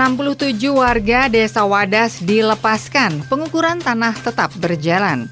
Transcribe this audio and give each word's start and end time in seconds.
67 0.00 0.56
warga 0.72 1.28
Desa 1.28 1.60
Wadas 1.68 2.24
dilepaskan, 2.24 3.20
pengukuran 3.28 3.84
tanah 3.84 4.16
tetap 4.16 4.48
berjalan. 4.56 5.28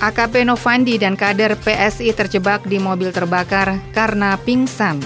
AKP 0.00 0.48
Novandi 0.48 0.96
dan 0.96 1.20
kader 1.20 1.52
PSI 1.60 2.16
terjebak 2.16 2.64
di 2.64 2.80
mobil 2.80 3.12
terbakar 3.12 3.76
karena 3.92 4.40
pingsan. 4.40 5.04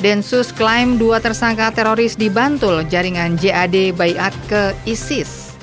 Densus 0.00 0.56
klaim 0.56 0.96
dua 0.96 1.20
tersangka 1.20 1.68
teroris 1.68 2.16
di 2.16 2.32
Bantul 2.32 2.88
jaringan 2.88 3.36
JAD 3.36 3.92
Bayat 3.92 4.32
ke 4.48 4.72
ISIS. 4.88 5.60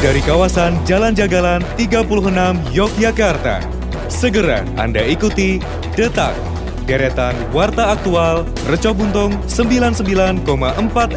Dari 0.00 0.24
kawasan 0.24 0.72
Jalan 0.88 1.12
Jagalan 1.12 1.60
36 1.76 2.32
Yogyakarta, 2.72 3.60
segera 4.08 4.64
Anda 4.80 5.04
ikuti 5.04 5.60
Detak 5.92 6.47
deretan 6.88 7.36
Warta 7.52 7.92
Aktual 7.92 8.48
Reco 8.64 8.96
Buntung 8.96 9.36
99,4 9.44 10.40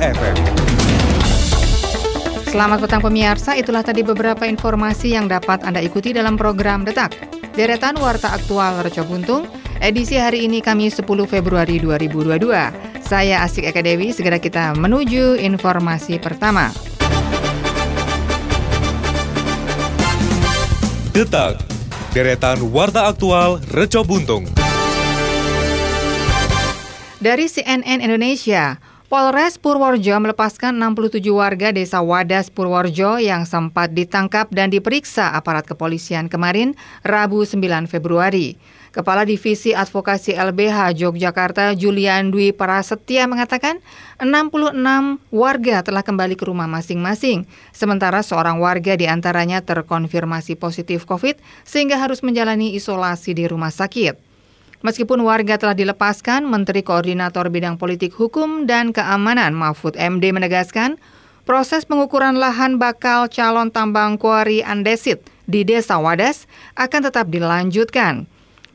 FM. 0.04 0.36
Selamat 2.52 2.84
petang 2.84 3.00
pemirsa, 3.00 3.56
itulah 3.56 3.80
tadi 3.80 4.04
beberapa 4.04 4.44
informasi 4.44 5.16
yang 5.16 5.32
dapat 5.32 5.64
Anda 5.64 5.80
ikuti 5.80 6.12
dalam 6.12 6.36
program 6.36 6.84
Detak. 6.84 7.16
Deretan 7.56 7.96
Warta 8.04 8.36
Aktual 8.36 8.84
Reco 8.84 9.08
Buntung, 9.08 9.48
edisi 9.80 10.20
hari 10.20 10.44
ini 10.44 10.60
Kamis 10.60 11.00
10 11.00 11.08
Februari 11.24 11.80
2022. 11.80 12.52
Saya 13.08 13.48
Asik 13.48 13.72
Eka 13.72 13.80
Dewi, 13.80 14.12
segera 14.12 14.44
kita 14.44 14.76
menuju 14.76 15.40
informasi 15.40 16.20
pertama. 16.20 16.68
Detak, 21.16 21.64
deretan 22.12 22.60
Warta 22.76 23.08
Aktual 23.08 23.64
Reco 23.72 24.04
Buntung. 24.04 24.61
Dari 27.22 27.46
CNN 27.46 28.02
Indonesia, 28.02 28.82
Polres 29.06 29.62
Purworejo 29.62 30.18
melepaskan 30.18 30.74
67 30.74 31.22
warga 31.30 31.70
desa 31.70 32.02
Wadas 32.02 32.50
Purworejo 32.50 33.22
yang 33.22 33.46
sempat 33.46 33.94
ditangkap 33.94 34.50
dan 34.50 34.74
diperiksa 34.74 35.30
aparat 35.30 35.70
kepolisian 35.70 36.34
kemarin, 36.34 36.74
Rabu 37.06 37.46
9 37.46 37.62
Februari. 37.86 38.58
Kepala 38.90 39.22
Divisi 39.22 39.70
Advokasi 39.70 40.34
LBH 40.34 40.98
Yogyakarta 40.98 41.78
Julian 41.78 42.34
Dwi 42.34 42.58
Prasetya 42.58 43.30
mengatakan 43.30 43.78
66 44.18 44.82
warga 45.30 45.86
telah 45.86 46.02
kembali 46.02 46.34
ke 46.34 46.50
rumah 46.50 46.66
masing-masing, 46.66 47.46
sementara 47.70 48.26
seorang 48.26 48.58
warga 48.58 48.98
di 48.98 49.06
antaranya 49.06 49.62
terkonfirmasi 49.62 50.58
positif 50.58 51.06
COVID 51.06 51.38
sehingga 51.70 52.02
harus 52.02 52.26
menjalani 52.26 52.74
isolasi 52.74 53.38
di 53.38 53.46
rumah 53.46 53.70
sakit. 53.70 54.31
Meskipun 54.82 55.22
warga 55.22 55.62
telah 55.62 55.78
dilepaskan, 55.78 56.42
Menteri 56.42 56.82
Koordinator 56.82 57.54
Bidang 57.54 57.78
Politik 57.78 58.18
Hukum 58.18 58.66
dan 58.66 58.90
Keamanan 58.90 59.54
Mahfud 59.54 59.94
MD 59.94 60.34
menegaskan, 60.34 60.98
proses 61.46 61.86
pengukuran 61.86 62.42
lahan 62.42 62.82
bakal 62.82 63.30
calon 63.30 63.70
tambang 63.70 64.18
kuari 64.18 64.66
andesit 64.66 65.22
di 65.46 65.62
Desa 65.62 66.02
Wadas 66.02 66.50
akan 66.74 67.02
tetap 67.06 67.30
dilanjutkan. 67.30 68.26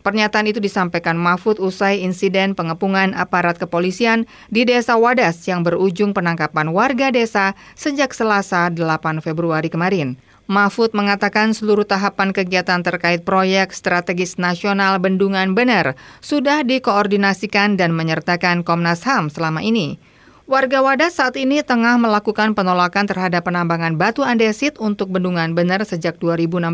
Pernyataan 0.06 0.46
itu 0.46 0.62
disampaikan 0.62 1.18
Mahfud 1.18 1.58
usai 1.58 1.98
insiden 2.06 2.54
pengepungan 2.54 3.10
aparat 3.10 3.58
kepolisian 3.58 4.30
di 4.46 4.62
Desa 4.62 4.94
Wadas 4.94 5.42
yang 5.50 5.66
berujung 5.66 6.14
penangkapan 6.14 6.70
warga 6.70 7.10
desa 7.10 7.58
sejak 7.74 8.14
Selasa 8.14 8.70
8 8.70 8.78
Februari 9.18 9.66
kemarin. 9.66 10.14
Mahfud 10.46 10.94
mengatakan 10.94 11.50
seluruh 11.58 11.82
tahapan 11.82 12.30
kegiatan 12.30 12.78
terkait 12.78 13.26
proyek 13.26 13.74
strategis 13.74 14.38
nasional 14.38 15.02
Bendungan 15.02 15.58
Bener 15.58 15.98
sudah 16.22 16.62
dikoordinasikan 16.62 17.74
dan 17.74 17.90
menyertakan 17.90 18.62
Komnas 18.62 19.02
HAM 19.02 19.26
selama 19.26 19.58
ini. 19.66 19.98
Warga 20.46 20.86
Wadas 20.86 21.18
saat 21.18 21.34
ini 21.34 21.66
tengah 21.66 21.98
melakukan 21.98 22.54
penolakan 22.54 23.10
terhadap 23.10 23.50
penambangan 23.50 23.98
batu 23.98 24.22
andesit 24.22 24.78
untuk 24.78 25.10
Bendungan 25.10 25.58
Bener 25.58 25.82
sejak 25.82 26.22
2016. 26.22 26.70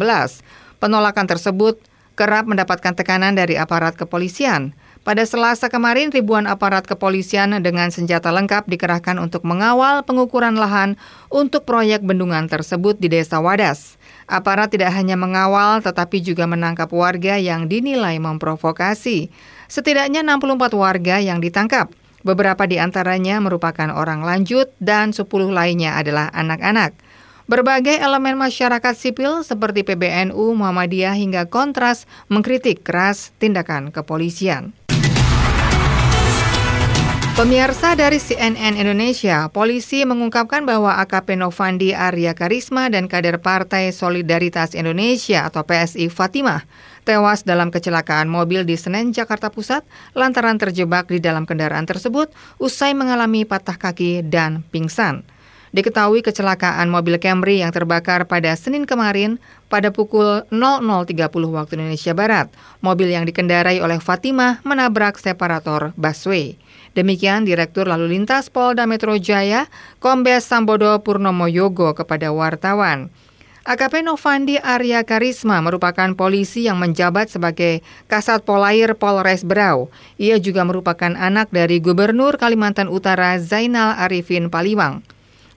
Penolakan 0.77 1.25
tersebut 1.25 1.81
kerap 2.13 2.45
mendapatkan 2.45 2.93
tekanan 2.93 3.33
dari 3.33 3.57
aparat 3.57 3.97
kepolisian. 3.97 4.77
Pada 5.03 5.27
Selasa 5.27 5.67
kemarin, 5.67 6.15
ribuan 6.15 6.47
aparat 6.47 6.87
kepolisian 6.87 7.59
dengan 7.59 7.91
senjata 7.91 8.31
lengkap 8.31 8.71
dikerahkan 8.71 9.19
untuk 9.19 9.43
mengawal 9.43 10.07
pengukuran 10.07 10.55
lahan 10.55 10.95
untuk 11.27 11.67
proyek 11.67 12.07
bendungan 12.07 12.47
tersebut 12.47 13.03
di 13.03 13.11
Desa 13.11 13.43
Wadas. 13.43 13.99
Aparat 14.31 14.71
tidak 14.71 14.95
hanya 14.95 15.19
mengawal, 15.19 15.83
tetapi 15.83 16.23
juga 16.23 16.47
menangkap 16.47 16.87
warga 16.95 17.35
yang 17.35 17.67
dinilai 17.67 18.23
memprovokasi. 18.23 19.27
Setidaknya 19.67 20.23
64 20.23 20.71
warga 20.79 21.19
yang 21.19 21.43
ditangkap. 21.43 21.91
Beberapa 22.23 22.63
di 22.71 22.79
antaranya 22.79 23.43
merupakan 23.43 23.91
orang 23.91 24.23
lanjut 24.23 24.71
dan 24.79 25.11
10 25.11 25.27
lainnya 25.51 25.99
adalah 25.99 26.31
anak-anak. 26.31 26.95
Berbagai 27.51 27.99
elemen 27.99 28.39
masyarakat 28.39 28.95
sipil 28.95 29.43
seperti 29.43 29.83
PBNU, 29.83 30.55
Muhammadiyah 30.55 31.19
hingga 31.19 31.51
Kontras 31.51 32.07
mengkritik 32.31 32.87
keras 32.87 33.35
tindakan 33.43 33.91
kepolisian. 33.91 34.71
Pemirsa 37.33 37.97
dari 37.97 38.21
CNN 38.21 38.77
Indonesia, 38.77 39.49
polisi 39.49 40.05
mengungkapkan 40.05 40.69
bahwa 40.69 41.01
AKP 41.01 41.41
Novandi 41.41 41.97
Arya 41.97 42.37
Karisma 42.37 42.93
dan 42.93 43.09
kader 43.09 43.41
Partai 43.41 43.89
Solidaritas 43.89 44.77
Indonesia 44.77 45.49
atau 45.49 45.65
PSI 45.65 46.13
Fatimah 46.13 46.69
tewas 47.09 47.41
dalam 47.41 47.73
kecelakaan 47.73 48.29
mobil 48.29 48.69
di 48.69 48.77
Senen, 48.77 49.17
Jakarta 49.17 49.49
Pusat 49.49 49.89
lantaran 50.13 50.61
terjebak 50.61 51.09
di 51.09 51.25
dalam 51.25 51.49
kendaraan 51.49 51.89
tersebut 51.89 52.29
usai 52.61 52.93
mengalami 52.93 53.49
patah 53.49 53.81
kaki 53.81 54.29
dan 54.29 54.61
pingsan. 54.69 55.25
Diketahui 55.73 56.21
kecelakaan 56.21 56.93
mobil 56.93 57.17
Camry 57.17 57.65
yang 57.65 57.73
terbakar 57.73 58.29
pada 58.29 58.53
Senin 58.61 58.85
kemarin 58.85 59.41
pada 59.73 59.89
pukul 59.89 60.45
00.30 60.53 61.17
waktu 61.33 61.81
Indonesia 61.81 62.13
Barat. 62.13 62.53
Mobil 62.85 63.09
yang 63.09 63.25
dikendarai 63.25 63.81
oleh 63.81 63.97
Fatimah 63.97 64.61
menabrak 64.69 65.17
separator 65.17 65.97
busway. 65.97 66.61
Demikian 66.93 67.49
Direktur 67.49 67.89
Lalu 67.89 68.17
Lintas 68.17 68.53
Polda 68.53 68.85
Metro 68.85 69.17
Jaya, 69.17 69.73
Kombes 69.97 70.45
Sambodo 70.45 71.01
Purnomo 71.01 71.49
Yogo 71.49 71.97
kepada 71.97 72.29
wartawan. 72.29 73.09
AKP 73.63 74.03
Novandi 74.03 74.59
Arya 74.59 75.07
Karisma 75.07 75.63
merupakan 75.63 76.11
polisi 76.19 76.67
yang 76.67 76.83
menjabat 76.83 77.31
sebagai 77.31 77.87
Kasat 78.11 78.43
Polair 78.43 78.99
Polres 78.99 79.47
Berau. 79.47 79.87
Ia 80.19 80.43
juga 80.43 80.67
merupakan 80.67 81.15
anak 81.15 81.55
dari 81.55 81.79
Gubernur 81.79 82.43
Kalimantan 82.43 82.91
Utara 82.91 83.39
Zainal 83.39 83.95
Arifin 84.03 84.51
Paliwang. 84.51 85.07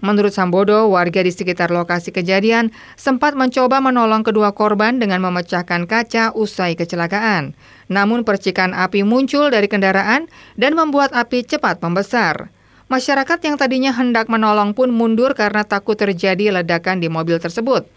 Menurut 0.04 0.36
Sambodo, 0.36 0.92
warga 0.92 1.24
di 1.24 1.32
sekitar 1.32 1.72
lokasi 1.72 2.12
kejadian 2.12 2.76
sempat 3.00 3.32
mencoba 3.32 3.80
menolong 3.80 4.28
kedua 4.28 4.52
korban 4.52 5.00
dengan 5.00 5.24
memecahkan 5.24 5.88
kaca 5.88 6.36
usai 6.36 6.76
kecelakaan. 6.76 7.56
Namun 7.88 8.28
percikan 8.28 8.76
api 8.76 9.08
muncul 9.08 9.48
dari 9.48 9.72
kendaraan 9.72 10.28
dan 10.60 10.76
membuat 10.76 11.16
api 11.16 11.48
cepat 11.48 11.80
membesar. 11.80 12.52
Masyarakat 12.86 13.40
yang 13.42 13.56
tadinya 13.58 13.90
hendak 13.96 14.30
menolong 14.30 14.76
pun 14.76 14.92
mundur 14.92 15.34
karena 15.34 15.66
takut 15.66 15.98
terjadi 15.98 16.62
ledakan 16.62 17.02
di 17.02 17.10
mobil 17.10 17.40
tersebut. 17.42 17.88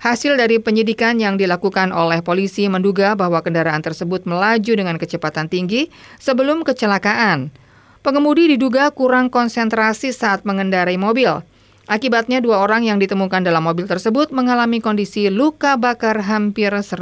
Hasil 0.00 0.40
dari 0.40 0.56
penyidikan 0.56 1.20
yang 1.20 1.36
dilakukan 1.36 1.92
oleh 1.92 2.24
polisi 2.24 2.64
menduga 2.72 3.12
bahwa 3.12 3.44
kendaraan 3.44 3.84
tersebut 3.84 4.24
melaju 4.24 4.72
dengan 4.72 4.96
kecepatan 4.96 5.50
tinggi 5.52 5.92
sebelum 6.16 6.64
kecelakaan. 6.64 7.52
Pengemudi 8.00 8.56
diduga 8.56 8.88
kurang 8.96 9.28
konsentrasi 9.28 10.16
saat 10.16 10.48
mengendarai 10.48 10.96
mobil. 10.96 11.44
Akibatnya 11.84 12.40
dua 12.40 12.64
orang 12.64 12.88
yang 12.88 12.96
ditemukan 12.96 13.44
dalam 13.44 13.60
mobil 13.60 13.84
tersebut 13.84 14.32
mengalami 14.32 14.80
kondisi 14.80 15.28
luka 15.28 15.76
bakar 15.76 16.24
hampir 16.24 16.72
100%. 16.72 16.96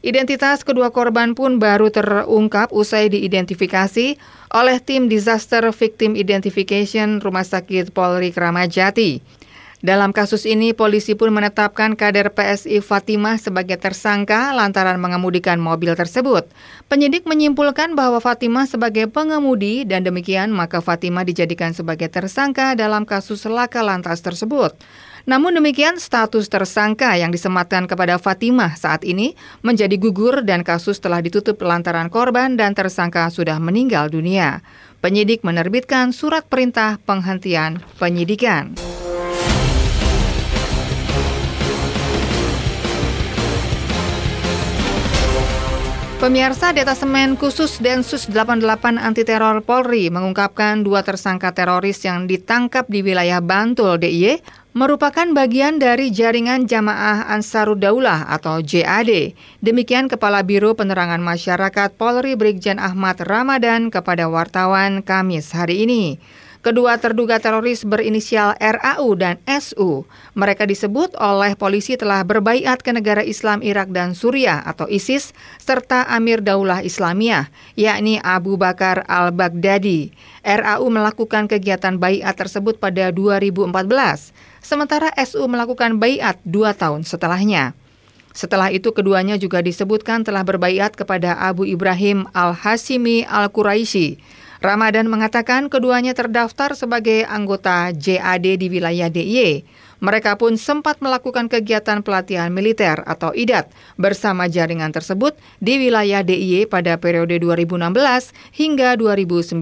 Identitas 0.00 0.64
kedua 0.64 0.88
korban 0.88 1.36
pun 1.36 1.60
baru 1.60 1.92
terungkap 1.92 2.72
usai 2.72 3.12
diidentifikasi 3.12 4.16
oleh 4.56 4.76
tim 4.80 5.12
Disaster 5.12 5.68
Victim 5.68 6.16
Identification 6.16 7.20
Rumah 7.20 7.44
Sakit 7.44 7.92
Polri 7.92 8.32
Kramajati. 8.32 9.20
Dalam 9.86 10.10
kasus 10.10 10.50
ini, 10.50 10.74
polisi 10.74 11.14
pun 11.14 11.30
menetapkan 11.30 11.94
kader 11.94 12.34
PSI 12.34 12.82
Fatimah 12.82 13.38
sebagai 13.38 13.78
tersangka 13.78 14.50
lantaran 14.50 14.98
mengemudikan 14.98 15.62
mobil 15.62 15.94
tersebut. 15.94 16.42
Penyidik 16.90 17.22
menyimpulkan 17.22 17.94
bahwa 17.94 18.18
Fatimah 18.18 18.66
sebagai 18.66 19.06
pengemudi 19.06 19.86
dan 19.86 20.02
demikian 20.02 20.50
maka 20.50 20.82
Fatimah 20.82 21.22
dijadikan 21.22 21.70
sebagai 21.70 22.10
tersangka 22.10 22.74
dalam 22.74 23.06
kasus 23.06 23.46
laka 23.46 23.78
lantas 23.86 24.26
tersebut. 24.26 24.74
Namun 25.22 25.54
demikian, 25.54 26.02
status 26.02 26.50
tersangka 26.50 27.14
yang 27.14 27.30
disematkan 27.30 27.86
kepada 27.86 28.18
Fatimah 28.18 28.74
saat 28.74 29.06
ini 29.06 29.38
menjadi 29.62 29.94
gugur 30.02 30.42
dan 30.42 30.66
kasus 30.66 30.98
telah 30.98 31.22
ditutup 31.22 31.62
lantaran 31.62 32.10
korban 32.10 32.58
dan 32.58 32.74
tersangka 32.74 33.30
sudah 33.30 33.62
meninggal 33.62 34.10
dunia. 34.10 34.66
Penyidik 34.98 35.46
menerbitkan 35.46 36.10
surat 36.10 36.42
perintah 36.50 36.98
penghentian 37.06 37.78
penyidikan. 38.02 38.74
Pemirsa 46.16 46.72
Detasemen 46.72 47.36
Khusus 47.36 47.76
Densus 47.76 48.24
88 48.32 48.96
Anti 48.96 49.20
Teror 49.20 49.60
Polri 49.60 50.08
mengungkapkan 50.08 50.80
dua 50.80 51.04
tersangka 51.04 51.52
teroris 51.52 52.00
yang 52.08 52.24
ditangkap 52.24 52.88
di 52.88 53.04
wilayah 53.04 53.44
Bantul 53.44 54.00
DIY 54.00 54.40
merupakan 54.72 55.28
bagian 55.36 55.76
dari 55.76 56.08
jaringan 56.08 56.64
Jamaah 56.64 57.28
Ansarudaulah 57.36 58.32
atau 58.32 58.64
JAD. 58.64 59.36
Demikian 59.60 60.08
Kepala 60.08 60.40
Biro 60.40 60.72
Penerangan 60.72 61.20
Masyarakat 61.20 62.00
Polri 62.00 62.32
Brigjen 62.32 62.80
Ahmad 62.80 63.20
Ramadan 63.20 63.92
kepada 63.92 64.32
wartawan 64.32 65.04
Kamis 65.04 65.52
hari 65.52 65.84
ini. 65.84 66.16
Kedua 66.66 66.98
terduga 66.98 67.38
teroris 67.38 67.86
berinisial 67.86 68.58
RAU 68.58 69.14
dan 69.14 69.38
SU. 69.46 70.02
Mereka 70.34 70.66
disebut 70.66 71.14
oleh 71.14 71.54
polisi 71.54 71.94
telah 71.94 72.26
berbaiat 72.26 72.82
ke 72.82 72.90
negara 72.90 73.22
Islam 73.22 73.62
Irak 73.62 73.94
dan 73.94 74.18
Suriah 74.18 74.66
atau 74.66 74.90
ISIS 74.90 75.30
serta 75.62 76.10
Amir 76.10 76.42
Daulah 76.42 76.82
Islamiyah, 76.82 77.54
yakni 77.78 78.18
Abu 78.18 78.58
Bakar 78.58 79.06
al-Baghdadi. 79.06 80.10
RAU 80.42 80.90
melakukan 80.90 81.46
kegiatan 81.46 82.02
baiat 82.02 82.34
tersebut 82.34 82.82
pada 82.82 83.14
2014, 83.14 83.70
sementara 84.58 85.14
SU 85.22 85.46
melakukan 85.46 86.02
baiat 86.02 86.42
dua 86.42 86.74
tahun 86.74 87.06
setelahnya. 87.06 87.78
Setelah 88.34 88.74
itu 88.74 88.90
keduanya 88.90 89.38
juga 89.38 89.62
disebutkan 89.62 90.26
telah 90.26 90.42
berbaiat 90.42 90.98
kepada 90.98 91.38
Abu 91.38 91.62
Ibrahim 91.62 92.26
al-Hashimi 92.34 93.22
al-Quraisy 93.22 94.18
Ramadan 94.66 95.06
mengatakan 95.06 95.70
keduanya 95.70 96.10
terdaftar 96.10 96.74
sebagai 96.74 97.22
anggota 97.30 97.94
JAD 97.94 98.58
di 98.58 98.66
wilayah 98.66 99.06
DIY. 99.06 99.62
Mereka 100.02 100.34
pun 100.42 100.58
sempat 100.58 100.98
melakukan 100.98 101.46
kegiatan 101.46 102.02
pelatihan 102.02 102.50
militer 102.50 102.98
atau 103.06 103.30
IDAT 103.30 103.70
bersama 103.94 104.50
jaringan 104.50 104.90
tersebut 104.90 105.38
di 105.62 105.78
wilayah 105.78 106.26
DIY 106.26 106.66
pada 106.66 106.98
periode 106.98 107.38
2016 107.38 108.34
hingga 108.58 108.98
2019. 108.98 109.54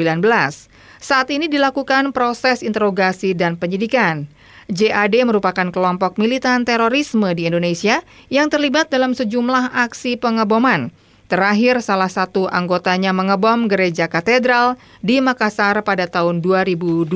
Saat 1.04 1.28
ini 1.28 1.52
dilakukan 1.52 2.16
proses 2.16 2.64
interogasi 2.64 3.36
dan 3.36 3.60
penyidikan. 3.60 4.24
JAD 4.72 5.20
merupakan 5.28 5.68
kelompok 5.68 6.16
militan 6.16 6.64
terorisme 6.64 7.28
di 7.36 7.44
Indonesia 7.44 8.00
yang 8.32 8.48
terlibat 8.48 8.88
dalam 8.88 9.12
sejumlah 9.12 9.76
aksi 9.76 10.16
pengeboman 10.16 10.96
Terakhir, 11.34 11.82
salah 11.82 12.06
satu 12.06 12.46
anggotanya 12.46 13.10
mengebom 13.10 13.66
gereja 13.66 14.06
katedral 14.06 14.78
di 15.02 15.18
Makassar 15.18 15.82
pada 15.82 16.06
tahun 16.06 16.38
2021 16.38 17.10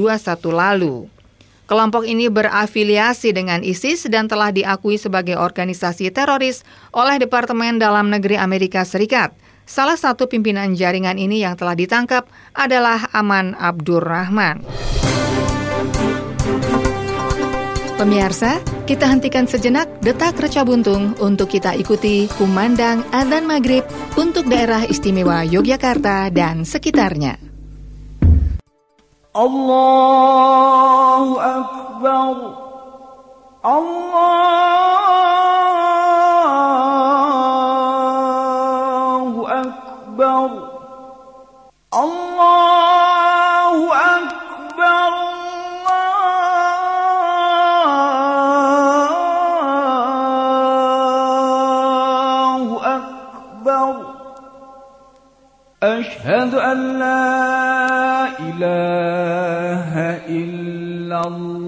lalu. 0.51 1.07
Kelompok 1.71 2.03
ini 2.03 2.27
berafiliasi 2.27 3.31
dengan 3.31 3.63
ISIS 3.63 4.11
dan 4.11 4.27
telah 4.27 4.51
diakui 4.51 4.99
sebagai 4.99 5.39
organisasi 5.39 6.11
teroris 6.11 6.67
oleh 6.91 7.23
Departemen 7.23 7.79
Dalam 7.79 8.11
Negeri 8.11 8.35
Amerika 8.35 8.83
Serikat. 8.83 9.31
Salah 9.71 9.95
satu 9.95 10.27
pimpinan 10.27 10.75
jaringan 10.75 11.15
ini 11.15 11.47
yang 11.47 11.55
telah 11.55 11.79
ditangkap 11.79 12.27
adalah 12.59 13.07
Aman 13.15 13.55
Abdurrahman. 13.55 14.67
Pemirsa, 17.99 18.63
kita 18.87 19.11
hentikan 19.11 19.51
sejenak 19.51 19.91
detak 19.99 20.39
reca 20.39 20.63
buntung 20.63 21.19
untuk 21.19 21.51
kita 21.51 21.75
ikuti 21.75 22.31
kumandang 22.39 23.03
adzan 23.11 23.43
maghrib 23.43 23.83
untuk 24.15 24.47
daerah 24.47 24.87
istimewa 24.87 25.43
Yogyakarta 25.43 26.31
dan 26.31 26.63
sekitarnya. 26.63 27.43
Allahu 29.35 30.63
Akbar 31.43 32.39
Allahu 33.67 34.98
أن 56.73 56.99
لا 56.99 58.29
إله 58.49 59.93
إلا 60.29 61.27
الله 61.27 61.68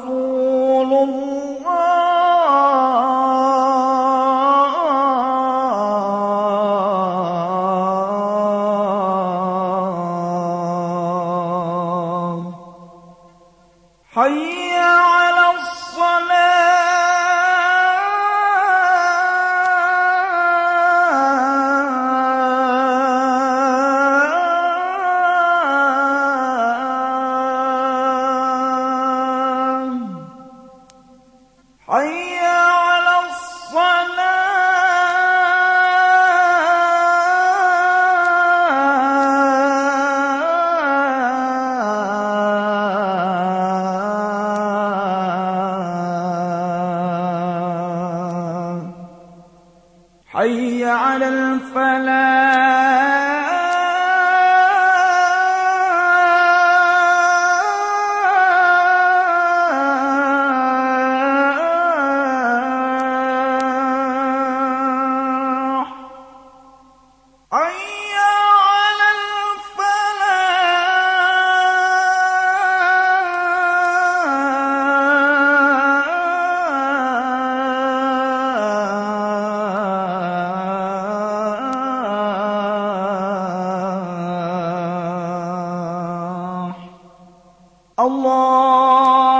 وَإِنْ 32.01 32.30
Allah. 88.01 89.30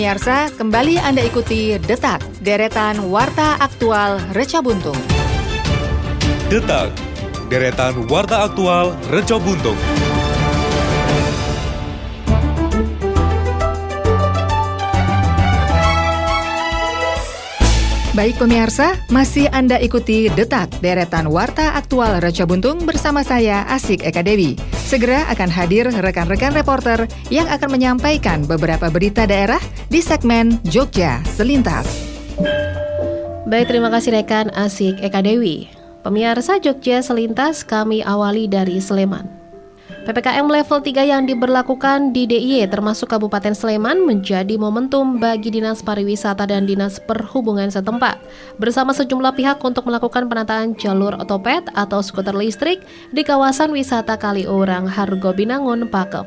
Pemirsa, 0.00 0.48
kembali 0.56 0.96
Anda 0.96 1.20
ikuti 1.20 1.76
Detak, 1.76 2.24
deretan 2.40 3.12
Warta 3.12 3.60
Aktual 3.60 4.16
Reca 4.32 4.64
Buntung. 4.64 4.96
Detak, 6.48 6.88
deretan 7.52 8.08
Warta 8.08 8.48
Aktual 8.48 8.96
Reco 9.12 9.36
Buntung. 9.36 9.76
Baik 18.20 18.36
pemirsa, 18.36 19.00
masih 19.08 19.48
Anda 19.48 19.80
ikuti 19.80 20.28
Detak, 20.28 20.84
deretan 20.84 21.32
Warta 21.32 21.72
Aktual 21.72 22.20
Reca 22.20 22.44
Buntung 22.44 22.84
bersama 22.84 23.24
saya 23.24 23.64
Asik 23.64 24.04
Eka 24.04 24.20
Dewi. 24.20 24.60
Segera 24.76 25.24
akan 25.32 25.48
hadir 25.48 25.88
rekan-rekan 25.88 26.52
reporter 26.52 27.08
yang 27.32 27.48
akan 27.48 27.72
menyampaikan 27.72 28.44
beberapa 28.44 28.92
berita 28.92 29.24
daerah 29.24 29.56
di 29.88 30.04
segmen 30.04 30.60
Jogja 30.68 31.24
Selintas. 31.32 31.88
Baik, 33.48 33.72
terima 33.72 33.88
kasih 33.88 34.12
rekan 34.12 34.52
Asik 34.52 35.00
Eka 35.00 35.24
Dewi. 35.24 35.72
Pemirsa 36.04 36.60
Jogja 36.60 37.00
Selintas 37.00 37.64
kami 37.64 38.04
awali 38.04 38.52
dari 38.52 38.84
Sleman. 38.84 39.39
PPKM 40.00 40.48
level 40.48 40.80
3 40.80 41.06
yang 41.06 41.22
diberlakukan 41.28 42.16
di 42.16 42.24
DIY 42.24 42.72
termasuk 42.72 43.12
Kabupaten 43.12 43.52
Sleman 43.52 44.02
menjadi 44.02 44.56
momentum 44.56 45.20
bagi 45.20 45.52
Dinas 45.52 45.84
Pariwisata 45.84 46.48
dan 46.48 46.64
Dinas 46.64 46.98
Perhubungan 46.98 47.68
setempat 47.68 48.16
bersama 48.56 48.96
sejumlah 48.96 49.36
pihak 49.36 49.60
untuk 49.60 49.84
melakukan 49.86 50.26
penataan 50.26 50.72
jalur 50.80 51.14
otopet 51.20 51.68
atau 51.76 52.00
skuter 52.00 52.32
listrik 52.32 52.80
di 53.12 53.20
kawasan 53.20 53.70
wisata 53.70 54.16
Kaliurang, 54.16 54.88
Hargo 54.88 55.36
Binangun, 55.36 55.86
Pakem. 55.86 56.24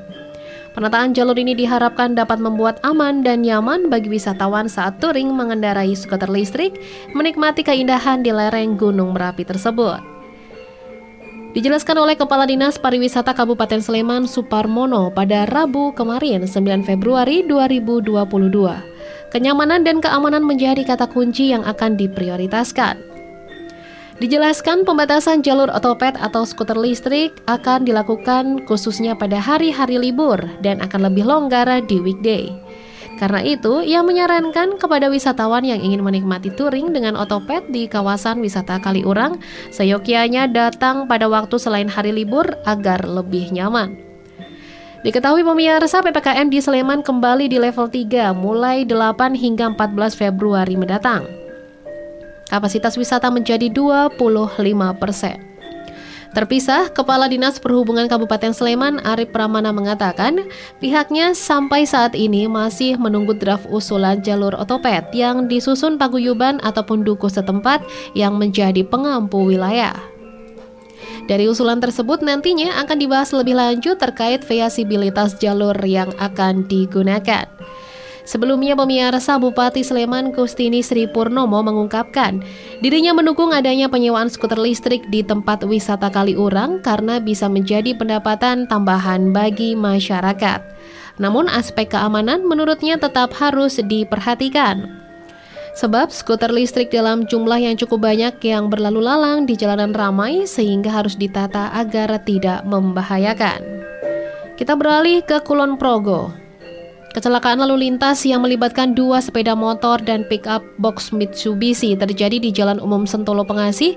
Penataan 0.74 1.13
jalur 1.13 1.38
ini 1.38 1.53
diharapkan 1.53 2.17
dapat 2.17 2.41
membuat 2.41 2.82
aman 2.82 3.22
dan 3.22 3.46
nyaman 3.46 3.93
bagi 3.93 4.10
wisatawan 4.10 4.65
saat 4.65 4.98
touring 4.98 5.29
mengendarai 5.29 5.93
skuter 5.93 6.29
listrik 6.29 6.77
menikmati 7.13 7.62
keindahan 7.62 8.25
di 8.25 8.34
lereng 8.34 8.74
Gunung 8.74 9.13
Merapi 9.13 9.46
tersebut. 9.46 10.12
Dijelaskan 11.53 12.01
oleh 12.01 12.17
Kepala 12.17 12.50
Dinas 12.50 12.81
Pariwisata 12.81 13.29
Kabupaten 13.38 13.77
Sleman 13.77 14.25
Suparmono 14.25 15.13
pada 15.13 15.45
Rabu 15.45 15.93
kemarin 15.93 16.50
9 16.50 16.81
Februari 16.81 17.45
2022. 17.45 18.10
Kenyamanan 19.29 19.86
dan 19.86 20.01
keamanan 20.01 20.41
menjadi 20.41 20.81
kata 20.81 21.05
kunci 21.13 21.53
yang 21.53 21.62
akan 21.62 21.93
diprioritaskan. 21.93 22.98
Dijelaskan 24.17 24.81
pembatasan 24.81 25.45
jalur 25.45 25.69
otopet 25.69 26.17
atau 26.17 26.41
skuter 26.41 26.74
listrik 26.74 27.38
akan 27.45 27.86
dilakukan 27.86 28.65
khususnya 28.65 29.13
pada 29.13 29.38
hari-hari 29.38 30.01
libur 30.01 30.41
dan 30.65 30.81
akan 30.81 31.05
lebih 31.05 31.22
longgar 31.22 31.69
di 31.86 32.01
weekday. 32.01 32.50
Karena 33.22 33.46
itu, 33.46 33.86
ia 33.86 34.01
menyarankan 34.01 34.82
kepada 34.82 35.08
wisatawan 35.08 35.62
yang 35.62 35.79
ingin 35.79 36.01
menikmati 36.01 36.50
touring 36.51 36.91
dengan 36.91 37.13
otopet 37.13 37.70
di 37.70 37.86
kawasan 37.86 38.41
wisata 38.41 38.82
Kaliurang, 38.82 39.38
seyogyanya 39.70 40.50
datang 40.50 41.05
pada 41.05 41.29
waktu 41.29 41.55
selain 41.62 41.88
hari 41.88 42.12
libur 42.12 42.58
agar 42.65 43.05
lebih 43.05 43.53
nyaman. 43.53 43.96
Diketahui 45.03 45.43
pemirsa 45.43 46.00
PPKM 46.00 46.48
di 46.48 46.63
Sleman 46.63 47.03
kembali 47.03 47.51
di 47.51 47.60
level 47.60 47.91
3 47.91 48.32
mulai 48.34 48.88
8 48.88 49.36
hingga 49.36 49.75
14 49.75 50.15
Februari 50.15 50.79
mendatang. 50.79 51.27
Kapasitas 52.48 52.96
wisata 52.96 53.27
menjadi 53.27 53.67
25 53.67 54.55
persen. 54.96 55.52
Terpisah, 56.34 56.90
Kepala 56.90 57.30
Dinas 57.30 57.62
Perhubungan 57.62 58.10
Kabupaten 58.10 58.58
Sleman 58.58 58.98
Arif 59.06 59.30
Pramana 59.30 59.70
mengatakan 59.70 60.50
pihaknya 60.82 61.38
sampai 61.38 61.86
saat 61.86 62.18
ini 62.18 62.50
masih 62.50 62.98
menunggu 62.98 63.38
draft 63.38 63.70
usulan 63.70 64.18
jalur 64.25 64.58
otopet 64.58 65.13
yang 65.13 65.46
disusun 65.46 66.02
paguyuban 66.02 66.58
ataupun 66.66 67.06
duku 67.06 67.30
setempat 67.30 67.86
yang 68.18 68.42
menjadi 68.42 68.82
pengampu 68.82 69.46
wilayah. 69.46 69.94
Dari 71.30 71.46
usulan 71.46 71.78
tersebut 71.78 72.25
nantinya 72.25 72.82
akan 72.82 72.98
dibahas 72.98 73.30
lebih 73.30 73.54
lanjut 73.54 74.02
terkait 74.02 74.42
viasibilitas 74.42 75.38
jalur 75.38 75.78
yang 75.86 76.10
akan 76.18 76.66
digunakan. 76.66 77.46
Sebelumnya 78.24 78.72
pemirsa 78.80 79.36
Bupati 79.36 79.84
Sleman 79.84 80.32
Kustini 80.32 80.80
Sri 80.80 81.12
Purnomo 81.12 81.60
mengungkapkan 81.60 82.39
dirinya 82.80 83.12
mendukung 83.12 83.51
adanya 83.51 83.92
penyewaan 83.92 84.32
skuter 84.32 84.56
listrik 84.56 85.03
di 85.12 85.27
tempat 85.27 85.68
wisata 85.68 86.08
Kaliurang 86.08 86.80
karena 86.80 87.20
bisa 87.20 87.51
menjadi 87.51 87.92
pendapatan 87.92 88.63
tambahan 88.72 89.36
bagi 89.36 89.75
masyarakat. 89.75 90.63
Namun 91.20 91.51
aspek 91.51 91.92
keamanan 91.92 92.48
menurutnya 92.48 92.96
tetap 92.96 93.36
harus 93.36 93.84
diperhatikan. 93.84 95.03
Sebab 95.74 96.13
skuter 96.13 96.53
listrik 96.53 96.94
dalam 96.94 97.25
jumlah 97.25 97.58
yang 97.58 97.75
cukup 97.75 98.08
banyak 98.08 98.39
yang 98.46 98.70
berlalu 98.70 99.03
lalang 99.03 99.50
di 99.50 99.58
jalanan 99.58 99.92
ramai 99.92 100.46
sehingga 100.46 100.94
harus 100.94 101.18
ditata 101.18 101.74
agar 101.75 102.22
tidak 102.24 102.62
membahayakan. 102.63 103.84
Kita 104.53 104.77
beralih 104.77 105.25
ke 105.25 105.42
Kulon 105.42 105.82
Progo. 105.82 106.30
Kecelakaan 107.13 107.62
lalu 107.62 107.86
lintas 107.86 108.25
yang 108.25 108.41
melibatkan 108.41 108.98
dua 108.98 109.22
sepeda 109.22 109.53
motor 109.53 110.01
dan 110.01 110.25
pick-up 110.25 110.65
box 110.82 111.13
Mitsubishi 111.13 111.93
terjadi 111.93 112.41
di 112.41 112.50
Jalan 112.50 112.82
Umum 112.82 113.05
Sentolo 113.05 113.46
Pengasih, 113.46 113.93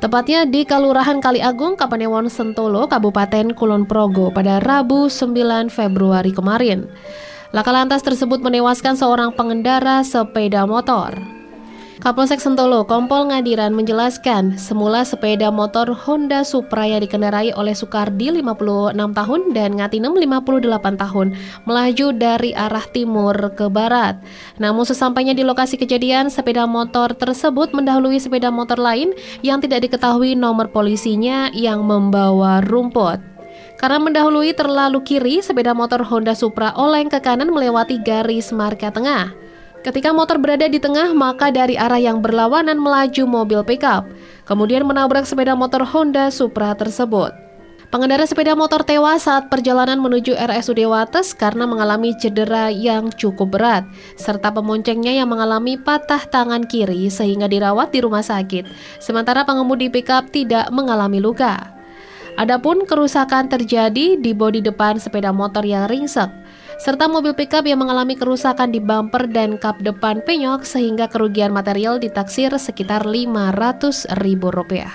tepatnya 0.00 0.48
di 0.48 0.64
Kalurahan 0.64 1.20
Kali 1.20 1.44
Agung, 1.44 1.76
Kapanewon 1.76 2.32
Sentolo, 2.32 2.88
Kabupaten 2.88 3.52
Kulon 3.52 3.84
Progo 3.84 4.32
pada 4.32 4.64
Rabu 4.64 5.12
9 5.12 5.68
Februari 5.68 6.32
kemarin. 6.32 6.88
Laka 7.52 7.68
lantas 7.68 8.00
tersebut 8.00 8.40
menewaskan 8.40 8.96
seorang 8.96 9.36
pengendara 9.36 10.00
sepeda 10.00 10.64
motor. 10.64 11.33
Kapolsek 12.04 12.36
Sentolo, 12.36 12.84
Kompol 12.84 13.32
Ngadiran 13.32 13.72
menjelaskan, 13.72 14.60
semula 14.60 15.08
sepeda 15.08 15.48
motor 15.48 15.88
Honda 16.04 16.44
Supra 16.44 16.84
yang 16.84 17.00
dikendarai 17.00 17.56
oleh 17.56 17.72
Sukardi 17.72 18.28
56 18.28 18.92
tahun 18.92 19.40
dan 19.56 19.80
Ngatinem 19.80 20.12
58 20.12 21.00
tahun 21.00 21.32
melaju 21.64 22.06
dari 22.12 22.52
arah 22.52 22.84
timur 22.92 23.32
ke 23.56 23.72
barat. 23.72 24.20
Namun 24.60 24.84
sesampainya 24.84 25.32
di 25.32 25.48
lokasi 25.48 25.80
kejadian, 25.80 26.28
sepeda 26.28 26.68
motor 26.68 27.16
tersebut 27.16 27.72
mendahului 27.72 28.20
sepeda 28.20 28.52
motor 28.52 28.76
lain 28.76 29.16
yang 29.40 29.64
tidak 29.64 29.88
diketahui 29.88 30.36
nomor 30.36 30.68
polisinya 30.68 31.48
yang 31.56 31.88
membawa 31.88 32.60
rumput. 32.68 33.16
Karena 33.80 33.96
mendahului 33.96 34.52
terlalu 34.52 35.00
kiri, 35.08 35.40
sepeda 35.40 35.72
motor 35.72 36.04
Honda 36.04 36.36
Supra 36.36 36.76
oleng 36.76 37.08
ke 37.08 37.16
kanan 37.24 37.48
melewati 37.48 37.96
garis 38.04 38.52
marka 38.52 38.92
tengah. 38.92 39.43
Ketika 39.84 40.16
motor 40.16 40.40
berada 40.40 40.64
di 40.64 40.80
tengah, 40.80 41.12
maka 41.12 41.52
dari 41.52 41.76
arah 41.76 42.00
yang 42.00 42.24
berlawanan 42.24 42.80
melaju 42.80 43.28
mobil 43.28 43.60
pickup, 43.68 44.08
kemudian 44.48 44.80
menabrak 44.88 45.28
sepeda 45.28 45.52
motor 45.52 45.84
Honda 45.84 46.32
Supra 46.32 46.72
tersebut. 46.72 47.36
Pengendara 47.92 48.24
sepeda 48.24 48.56
motor 48.56 48.80
tewas 48.80 49.28
saat 49.28 49.52
perjalanan 49.52 50.00
menuju 50.00 50.40
RSUD 50.40 50.88
Wates 50.88 51.36
karena 51.36 51.68
mengalami 51.68 52.16
cedera 52.16 52.72
yang 52.72 53.12
cukup 53.12 53.60
berat, 53.60 53.84
serta 54.16 54.48
pemoncengnya 54.56 55.12
yang 55.20 55.28
mengalami 55.28 55.76
patah 55.76 56.32
tangan 56.32 56.64
kiri 56.64 57.12
sehingga 57.12 57.44
dirawat 57.44 57.92
di 57.92 58.00
rumah 58.00 58.24
sakit, 58.24 58.64
sementara 59.04 59.44
pengemudi 59.44 59.92
pickup 59.92 60.32
tidak 60.32 60.72
mengalami 60.72 61.20
luka. 61.20 61.60
Adapun 62.40 62.88
kerusakan 62.88 63.46
terjadi 63.46 64.18
di 64.18 64.32
bodi 64.34 64.58
depan 64.58 64.98
sepeda 64.98 65.30
motor 65.30 65.62
yang 65.62 65.86
ringsek 65.86 66.43
serta 66.78 67.06
mobil 67.06 67.34
pickup 67.34 67.66
yang 67.66 67.82
mengalami 67.82 68.18
kerusakan 68.18 68.74
di 68.74 68.80
bumper 68.82 69.30
dan 69.30 69.58
kap 69.58 69.78
depan 69.82 70.22
penyok 70.22 70.66
sehingga 70.66 71.10
kerugian 71.10 71.54
material 71.54 71.98
ditaksir 71.98 72.54
sekitar 72.56 73.06
500 73.06 74.20
ribu 74.22 74.50
rupiah. 74.50 74.92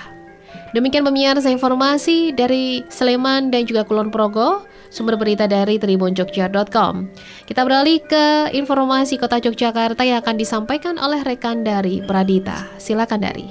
Demikian 0.69 1.01
pemirsa 1.01 1.50
informasi 1.50 2.29
dari 2.38 2.86
Sleman 2.93 3.50
dan 3.50 3.65
juga 3.65 3.81
Kulon 3.89 4.13
Progo, 4.13 4.69
sumber 4.93 5.17
berita 5.17 5.50
dari 5.50 5.81
tribunjogja.com. 5.81 7.09
Kita 7.50 7.62
beralih 7.65 7.98
ke 8.05 8.53
informasi 8.53 9.17
kota 9.17 9.41
Yogyakarta 9.41 10.05
yang 10.05 10.21
akan 10.21 10.38
disampaikan 10.38 11.01
oleh 11.01 11.25
rekan 11.25 11.65
dari 11.65 12.05
Pradita. 12.05 12.69
Silakan 12.77 13.25
dari. 13.25 13.50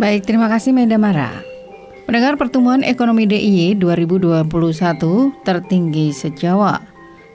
Baik, 0.00 0.24
terima 0.24 0.48
kasih 0.48 0.72
Meda 0.72 0.96
Mara. 0.96 1.44
Mendengar 2.08 2.40
pertumbuhan 2.40 2.80
ekonomi 2.80 3.28
DIY 3.28 3.76
2021 3.84 4.48
tertinggi 5.44 6.08
sejawa. 6.16 6.87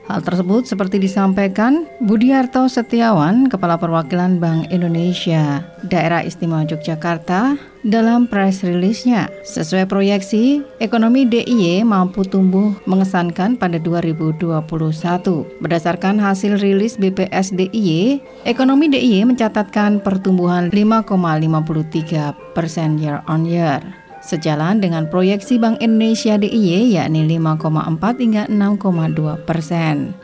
Hal 0.04 0.20
tersebut 0.20 0.68
seperti 0.68 1.00
disampaikan 1.00 1.88
Budiarto 2.04 2.68
Setiawan, 2.68 3.48
Kepala 3.48 3.80
Perwakilan 3.80 4.36
Bank 4.36 4.68
Indonesia 4.68 5.64
Daerah 5.80 6.20
Istimewa 6.20 6.68
Yogyakarta 6.68 7.56
dalam 7.88 8.28
press 8.28 8.60
release-nya. 8.60 9.32
Sesuai 9.48 9.88
proyeksi, 9.88 10.60
ekonomi 10.76 11.24
DIY 11.24 11.88
mampu 11.88 12.20
tumbuh 12.28 12.76
mengesankan 12.84 13.56
pada 13.56 13.80
2021. 13.80 14.60
Berdasarkan 15.64 16.20
hasil 16.20 16.60
rilis 16.60 17.00
BPS 17.00 17.56
DIY, 17.56 18.20
ekonomi 18.44 18.92
DIY 18.92 19.32
mencatatkan 19.32 20.04
pertumbuhan 20.04 20.68
5,53 20.68 22.52
persen 22.52 23.00
year 23.00 23.24
on 23.24 23.48
year 23.48 24.03
sejalan 24.24 24.80
dengan 24.80 25.06
proyeksi 25.06 25.60
Bank 25.60 25.84
Indonesia 25.84 26.40
DIY 26.40 26.96
yakni 26.96 27.28
5,4 27.36 28.00
hingga 28.24 28.42
6,2 28.48 29.44
persen. 29.44 30.16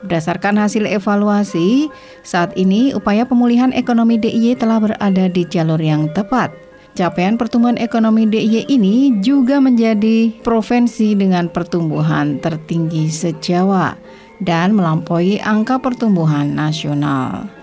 Berdasarkan 0.00 0.56
hasil 0.56 0.88
evaluasi, 0.88 1.92
saat 2.24 2.56
ini 2.56 2.96
upaya 2.96 3.28
pemulihan 3.28 3.70
ekonomi 3.76 4.16
DIY 4.16 4.56
telah 4.56 4.80
berada 4.80 5.28
di 5.28 5.44
jalur 5.44 5.78
yang 5.78 6.08
tepat. 6.16 6.50
Capaian 6.96 7.38
pertumbuhan 7.38 7.78
ekonomi 7.78 8.26
DIY 8.26 8.66
ini 8.66 9.22
juga 9.22 9.62
menjadi 9.62 10.34
provinsi 10.42 11.14
dengan 11.14 11.46
pertumbuhan 11.46 12.42
tertinggi 12.42 13.06
se-Jawa 13.12 13.94
dan 14.42 14.72
melampaui 14.74 15.38
angka 15.38 15.78
pertumbuhan 15.78 16.56
nasional. 16.56 17.59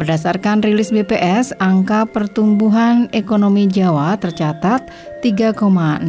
Berdasarkan 0.00 0.64
rilis 0.64 0.88
BPS, 0.88 1.52
angka 1.60 2.08
pertumbuhan 2.08 3.12
ekonomi 3.12 3.68
Jawa 3.68 4.16
tercatat 4.16 4.88
3,66 5.20 6.08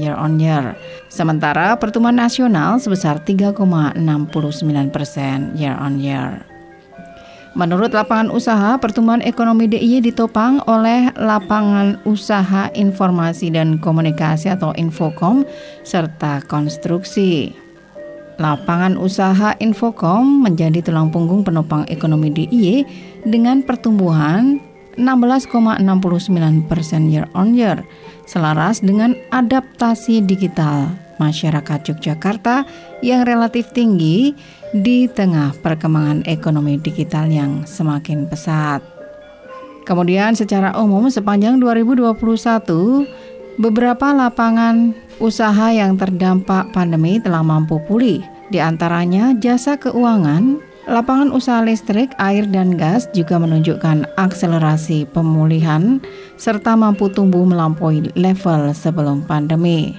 year 0.00 0.16
on 0.16 0.40
year. 0.40 0.72
Sementara 1.12 1.76
pertumbuhan 1.76 2.16
nasional 2.16 2.80
sebesar 2.80 3.20
3,69 3.20 4.00
persen 4.88 5.52
year 5.52 5.76
on 5.76 6.00
year. 6.00 6.48
Menurut 7.52 7.92
lapangan 7.92 8.32
usaha, 8.32 8.80
pertumbuhan 8.80 9.20
ekonomi 9.20 9.68
DIY 9.68 10.08
ditopang 10.08 10.64
oleh 10.64 11.12
lapangan 11.20 12.00
usaha 12.08 12.72
informasi 12.72 13.52
dan 13.52 13.76
komunikasi 13.84 14.48
atau 14.48 14.72
Infocom 14.80 15.44
serta 15.84 16.40
konstruksi. 16.48 17.63
Lapangan 18.34 18.98
usaha 18.98 19.54
Infocom 19.62 20.42
menjadi 20.42 20.82
tulang 20.82 21.14
punggung 21.14 21.46
penopang 21.46 21.86
ekonomi 21.86 22.34
DIY 22.34 22.82
dengan 23.22 23.62
pertumbuhan 23.62 24.58
16,69 24.98 26.66
persen 26.66 27.10
year 27.10 27.26
on 27.34 27.54
year, 27.54 27.82
selaras 28.26 28.82
dengan 28.82 29.14
adaptasi 29.30 30.22
digital 30.22 30.90
masyarakat 31.22 31.94
Yogyakarta 31.94 32.66
yang 33.02 33.22
relatif 33.22 33.70
tinggi 33.70 34.34
di 34.74 35.06
tengah 35.06 35.54
perkembangan 35.62 36.26
ekonomi 36.26 36.78
digital 36.82 37.30
yang 37.30 37.62
semakin 37.62 38.26
pesat. 38.26 38.82
Kemudian 39.84 40.32
secara 40.32 40.72
umum 40.80 41.12
sepanjang 41.12 41.60
2021 41.60 43.04
beberapa 43.58 44.10
lapangan 44.10 44.94
usaha 45.22 45.70
yang 45.70 45.94
terdampak 45.94 46.74
pandemi 46.74 47.22
telah 47.22 47.42
mampu 47.42 47.78
pulih. 47.86 48.22
Di 48.50 48.60
antaranya 48.60 49.34
jasa 49.38 49.78
keuangan, 49.80 50.60
lapangan 50.86 51.32
usaha 51.32 51.64
listrik, 51.64 52.12
air 52.20 52.44
dan 52.50 52.76
gas 52.76 53.08
juga 53.16 53.40
menunjukkan 53.40 54.04
akselerasi 54.20 55.08
pemulihan 55.10 55.98
serta 56.36 56.76
mampu 56.76 57.08
tumbuh 57.08 57.46
melampaui 57.46 58.12
level 58.14 58.70
sebelum 58.76 59.24
pandemi. 59.24 59.96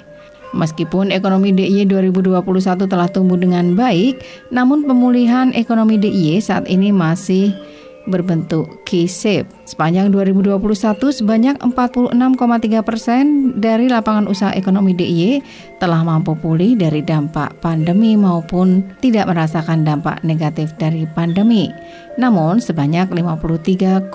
Meskipun 0.55 1.11
ekonomi 1.11 1.51
DIY 1.51 1.91
2021 1.91 2.87
telah 2.87 3.11
tumbuh 3.11 3.35
dengan 3.35 3.75
baik, 3.75 4.23
namun 4.55 4.87
pemulihan 4.87 5.51
ekonomi 5.51 5.99
DIY 5.99 6.39
saat 6.39 6.63
ini 6.71 6.95
masih 6.95 7.51
berbentuk 8.05 8.85
K-shape. 8.85 9.49
Sepanjang 9.65 10.13
2021 10.13 10.61
sebanyak 11.09 11.55
46,3 11.59 12.85
persen 12.85 13.23
dari 13.57 13.89
lapangan 13.89 14.29
usaha 14.29 14.53
ekonomi 14.53 14.93
DIY 14.93 15.41
telah 15.81 16.05
mampu 16.05 16.37
pulih 16.37 16.77
dari 16.77 17.01
dampak 17.01 17.57
pandemi 17.59 18.13
maupun 18.13 18.85
tidak 19.01 19.27
merasakan 19.33 19.81
dampak 19.81 20.21
negatif 20.21 20.77
dari 20.77 21.09
pandemi. 21.17 21.73
Namun 22.15 22.63
sebanyak 22.63 23.11
53,7 23.11 24.13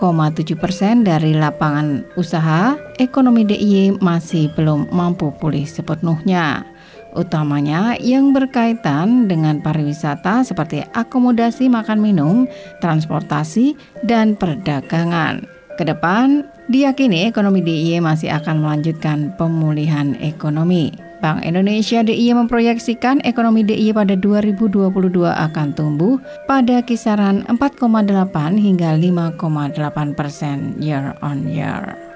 persen 0.56 1.02
dari 1.04 1.36
lapangan 1.36 2.06
usaha 2.14 2.78
ekonomi 3.02 3.42
DIY 3.44 3.98
masih 3.98 4.48
belum 4.54 4.88
mampu 4.94 5.34
pulih 5.36 5.66
sepenuhnya 5.66 6.69
utamanya 7.14 7.98
yang 7.98 8.30
berkaitan 8.30 9.26
dengan 9.30 9.62
pariwisata 9.62 10.42
seperti 10.46 10.86
akomodasi 10.94 11.70
makan 11.70 11.98
minum, 12.02 12.36
transportasi, 12.78 13.74
dan 14.06 14.34
perdagangan. 14.34 15.44
Ke 15.80 15.88
depan, 15.88 16.44
diyakini 16.68 17.24
ekonomi 17.24 17.64
DIY 17.64 18.04
masih 18.04 18.28
akan 18.36 18.60
melanjutkan 18.60 19.32
pemulihan 19.40 20.12
ekonomi. 20.20 20.92
Bank 21.20 21.44
Indonesia 21.44 22.00
DIY 22.00 22.44
memproyeksikan 22.44 23.20
ekonomi 23.28 23.60
DIY 23.60 23.92
pada 23.92 24.16
2022 24.16 24.88
akan 25.28 25.68
tumbuh 25.76 26.16
pada 26.48 26.80
kisaran 26.80 27.44
4,8 27.44 28.56
hingga 28.56 28.96
5,8 28.96 30.16
persen 30.16 30.80
year 30.80 31.12
on 31.20 31.44
year. 31.44 32.09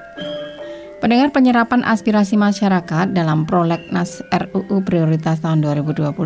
Pendengar 1.04 1.36
penyerapan 1.36 1.84
aspirasi 1.84 2.40
masyarakat 2.40 3.12
dalam 3.12 3.44
prolegnas 3.44 4.24
RUU 4.32 4.80
Prioritas 4.88 5.44
tahun 5.44 5.60
2022 5.60 6.16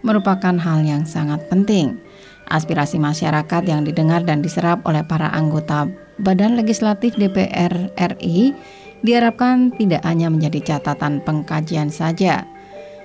merupakan 0.00 0.56
hal 0.56 0.80
yang 0.80 1.04
sangat 1.04 1.44
penting. 1.52 2.00
Aspirasi 2.48 2.96
masyarakat 2.96 3.68
yang 3.68 3.84
didengar 3.84 4.24
dan 4.24 4.40
diserap 4.40 4.80
oleh 4.88 5.04
para 5.04 5.28
anggota 5.36 5.92
Badan 6.16 6.56
Legislatif 6.56 7.20
DPR 7.20 7.92
RI 8.16 8.56
diharapkan 9.04 9.76
tidak 9.76 10.00
hanya 10.08 10.32
menjadi 10.32 10.72
catatan 10.72 11.20
pengkajian 11.20 11.92
saja, 11.92 12.48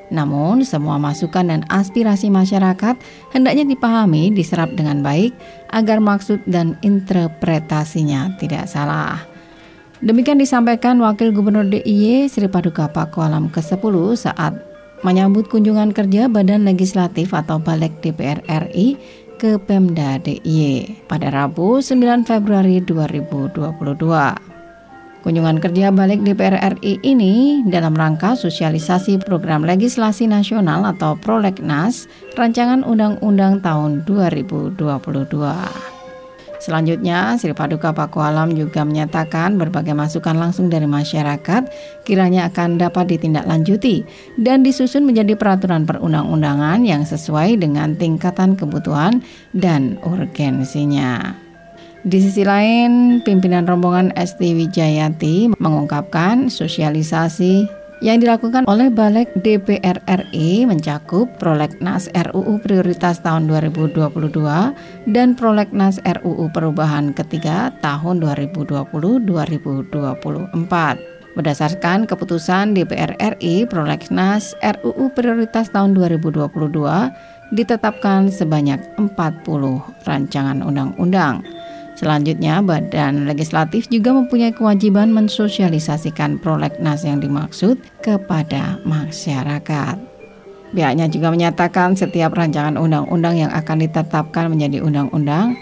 namun, 0.07 0.63
semua 0.63 0.95
masukan 0.95 1.51
dan 1.51 1.67
aspirasi 1.67 2.31
masyarakat 2.31 2.95
hendaknya 3.35 3.67
dipahami, 3.67 4.31
diserap 4.31 4.71
dengan 4.71 5.03
baik 5.03 5.35
agar 5.67 5.99
maksud 5.99 6.47
dan 6.47 6.79
interpretasinya 6.79 8.39
tidak 8.39 8.71
salah. 8.71 9.35
Demikian 9.97 10.37
disampaikan 10.37 11.01
Wakil 11.01 11.33
Gubernur 11.33 11.65
DIY 11.73 12.29
Sri 12.29 12.45
Paduka 12.45 12.85
Pakualam 12.85 13.49
ke-10 13.49 13.95
saat 14.13 14.53
menyambut 15.01 15.49
kunjungan 15.49 15.89
kerja 15.89 16.29
Badan 16.29 16.69
Legislatif 16.69 17.33
atau 17.33 17.57
Balik 17.57 17.97
DPR 18.05 18.45
RI 18.45 18.93
ke 19.41 19.57
Pemda 19.57 20.21
DIY 20.21 21.01
pada 21.09 21.33
Rabu 21.33 21.81
9 21.81 22.29
Februari 22.29 22.77
2022. 22.85 23.57
Kunjungan 25.25 25.57
kerja 25.57 25.89
balik 25.89 26.21
DPR 26.21 26.77
RI 26.77 27.01
ini 27.01 27.65
dalam 27.65 27.97
rangka 27.97 28.37
sosialisasi 28.37 29.25
program 29.25 29.65
legislasi 29.65 30.29
nasional 30.29 30.85
atau 30.85 31.17
Prolegnas 31.17 32.05
Rancangan 32.37 32.85
Undang-Undang 32.85 33.65
tahun 33.65 34.05
2022. 34.05 35.86
Selanjutnya, 36.67 37.39
Sri 37.39 37.55
Paduka 37.55 37.95
Pakualam 37.95 38.51
juga 38.51 38.83
menyatakan 38.83 39.55
berbagai 39.55 39.95
masukan 39.95 40.35
langsung 40.35 40.67
dari 40.67 40.83
masyarakat 40.83 41.63
kiranya 42.03 42.51
akan 42.51 42.75
dapat 42.75 43.07
ditindaklanjuti 43.15 44.03
dan 44.35 44.67
disusun 44.67 45.07
menjadi 45.07 45.39
peraturan 45.39 45.87
perundang-undangan 45.87 46.83
yang 46.83 47.07
sesuai 47.07 47.55
dengan 47.63 47.95
tingkatan 47.95 48.59
kebutuhan 48.59 49.23
dan 49.55 49.95
urgensinya. 50.03 51.39
Di 52.03 52.19
sisi 52.19 52.43
lain, 52.43 53.23
pimpinan 53.23 53.63
rombongan 53.63 54.11
ST 54.19 54.43
Wijayati 54.43 55.55
mengungkapkan 55.63 56.51
sosialisasi 56.51 57.76
yang 58.01 58.17
dilakukan 58.21 58.65
oleh 58.69 58.93
Balik 58.93 59.25
DPR 59.41 59.97
RI 60.05 60.69
mencakup 60.69 61.25
Prolegnas 61.41 62.05
RUU 62.13 62.61
Prioritas 62.61 63.17
tahun 63.25 63.49
2022 63.49 64.37
dan 65.09 65.33
Prolegnas 65.33 65.97
RUU 66.05 66.45
Perubahan 66.53 67.17
ketiga 67.17 67.73
tahun 67.81 68.21
2020-2024. 68.21 71.17
Berdasarkan 71.37 72.09
keputusan 72.09 72.73
DPR 72.73 73.13
RI, 73.37 73.69
Prolegnas 73.69 74.57
RUU 74.57 75.13
Prioritas 75.13 75.69
tahun 75.69 75.93
2022 75.93 76.49
ditetapkan 77.53 78.33
sebanyak 78.33 78.81
40 78.97 79.05
rancangan 80.03 80.65
undang-undang. 80.65 81.45
Selanjutnya, 81.97 82.61
Badan 82.61 83.25
Legislatif 83.25 83.89
juga 83.89 84.13
mempunyai 84.13 84.53
kewajiban 84.53 85.09
mensosialisasikan 85.09 86.37
prolegnas 86.37 87.01
yang 87.01 87.17
dimaksud 87.17 87.81
kepada 88.05 88.77
masyarakat. 88.85 89.97
Pihaknya 90.77 91.09
juga 91.09 91.33
menyatakan 91.33 91.97
setiap 91.97 92.37
rancangan 92.37 92.77
undang-undang 92.77 93.41
yang 93.41 93.49
akan 93.49 93.81
ditetapkan 93.81 94.53
menjadi 94.53 94.85
undang-undang 94.85 95.57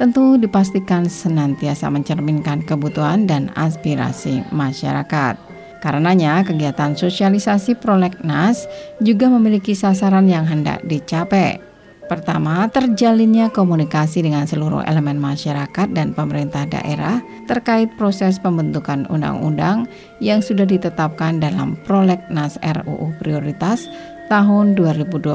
tentu 0.00 0.40
dipastikan 0.40 1.04
senantiasa 1.06 1.92
mencerminkan 1.92 2.64
kebutuhan 2.64 3.28
dan 3.28 3.52
aspirasi 3.54 4.42
masyarakat. 4.56 5.36
Karenanya, 5.84 6.40
kegiatan 6.48 6.96
sosialisasi 6.96 7.76
prolegnas 7.76 8.64
juga 9.04 9.28
memiliki 9.28 9.76
sasaran 9.76 10.24
yang 10.24 10.48
hendak 10.48 10.80
dicapai. 10.88 11.73
Pertama, 12.04 12.68
terjalinnya 12.68 13.48
komunikasi 13.48 14.20
dengan 14.20 14.44
seluruh 14.44 14.84
elemen 14.84 15.16
masyarakat 15.16 15.88
dan 15.96 16.12
pemerintah 16.12 16.68
daerah 16.68 17.24
terkait 17.48 17.88
proses 17.96 18.36
pembentukan 18.36 19.08
undang-undang 19.08 19.88
yang 20.20 20.44
sudah 20.44 20.68
ditetapkan 20.68 21.40
dalam 21.40 21.80
Prolegnas 21.88 22.60
RUU 22.60 23.08
Prioritas 23.16 23.88
tahun 24.28 24.76
2022 24.76 25.32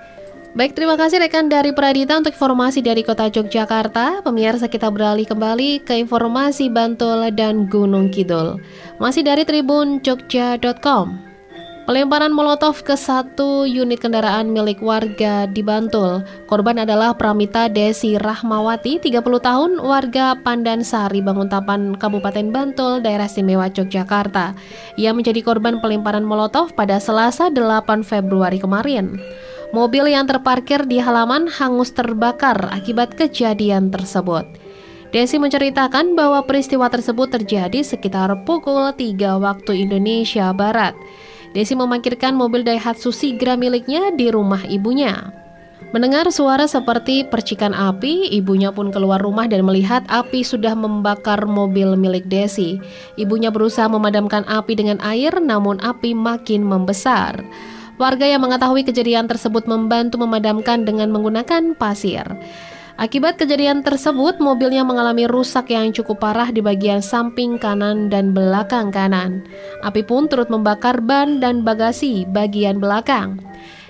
Baik, 0.51 0.75
terima 0.75 0.99
kasih 0.99 1.23
rekan 1.23 1.47
dari 1.47 1.71
Pradita 1.71 2.19
untuk 2.19 2.35
informasi 2.35 2.83
dari 2.83 3.07
Kota 3.07 3.31
Yogyakarta. 3.31 4.19
Pemirsa 4.19 4.67
kita 4.67 4.91
beralih 4.91 5.23
kembali 5.23 5.79
ke 5.79 5.95
informasi 5.95 6.67
Bantul 6.67 7.23
dan 7.31 7.71
Gunung 7.71 8.11
Kidul. 8.11 8.59
Masih 8.99 9.23
dari 9.23 9.47
Tribun 9.47 10.03
Jogja.com. 10.03 11.31
Pelemparan 11.87 12.35
molotov 12.35 12.83
ke 12.83 12.99
satu 12.99 13.63
unit 13.63 14.03
kendaraan 14.03 14.51
milik 14.51 14.83
warga 14.83 15.47
di 15.47 15.63
Bantul. 15.63 16.19
Korban 16.51 16.83
adalah 16.83 17.15
Pramita 17.15 17.71
Desi 17.71 18.19
Rahmawati, 18.19 18.99
30 19.07 19.23
tahun, 19.23 19.79
warga 19.79 20.35
Pandansari, 20.35 21.23
Banguntapan, 21.23 21.95
Kabupaten 21.95 22.51
Bantul, 22.51 22.99
Daerah 22.99 23.31
Istimewa 23.31 23.71
Yogyakarta. 23.71 24.51
Ia 24.99 25.15
menjadi 25.15 25.39
korban 25.47 25.79
pelemparan 25.79 26.27
molotov 26.27 26.75
pada 26.75 26.99
Selasa 26.99 27.47
8 27.47 28.03
Februari 28.03 28.59
kemarin. 28.59 29.15
Mobil 29.71 30.11
yang 30.11 30.27
terparkir 30.27 30.83
di 30.83 30.99
halaman 30.99 31.47
hangus 31.47 31.95
terbakar 31.95 32.67
akibat 32.75 33.15
kejadian 33.15 33.87
tersebut. 33.87 34.43
Desi 35.15 35.39
menceritakan 35.39 36.11
bahwa 36.11 36.43
peristiwa 36.43 36.91
tersebut 36.91 37.31
terjadi 37.31 37.79
sekitar 37.79 38.35
pukul 38.43 38.91
3 38.91 39.15
waktu 39.39 39.87
Indonesia 39.87 40.51
Barat. 40.51 40.91
Desi 41.55 41.71
memarkirkan 41.71 42.35
mobil 42.35 42.67
Daihatsu 42.67 43.15
Sigra 43.15 43.55
miliknya 43.55 44.11
di 44.11 44.27
rumah 44.27 44.59
ibunya. 44.67 45.31
Mendengar 45.95 46.27
suara 46.31 46.67
seperti 46.67 47.27
percikan 47.27 47.71
api, 47.71 48.27
ibunya 48.31 48.75
pun 48.75 48.91
keluar 48.91 49.23
rumah 49.23 49.47
dan 49.47 49.63
melihat 49.63 50.03
api 50.11 50.43
sudah 50.43 50.75
membakar 50.75 51.47
mobil 51.47 51.95
milik 51.95 52.27
Desi. 52.27 52.75
Ibunya 53.15 53.51
berusaha 53.51 53.87
memadamkan 53.87 54.43
api 54.51 54.75
dengan 54.75 54.99
air, 54.99 55.31
namun 55.39 55.79
api 55.79 56.11
makin 56.11 56.63
membesar. 56.63 57.39
Warga 57.99 58.27
yang 58.27 58.43
mengetahui 58.43 58.87
kejadian 58.87 59.27
tersebut 59.27 59.67
membantu 59.67 60.19
memadamkan 60.21 60.87
dengan 60.87 61.11
menggunakan 61.11 61.75
pasir. 61.75 62.23
Akibat 63.01 63.41
kejadian 63.41 63.81
tersebut, 63.81 64.37
mobilnya 64.37 64.85
mengalami 64.85 65.25
rusak 65.25 65.73
yang 65.73 65.89
cukup 65.89 66.21
parah 66.21 66.53
di 66.53 66.61
bagian 66.61 67.01
samping 67.01 67.57
kanan 67.57 68.13
dan 68.13 68.29
belakang 68.29 68.93
kanan. 68.93 69.41
Api 69.81 70.05
pun 70.05 70.29
turut 70.29 70.53
membakar 70.53 71.01
ban 71.01 71.41
dan 71.41 71.65
bagasi 71.65 72.29
bagian 72.29 72.77
belakang. 72.77 73.41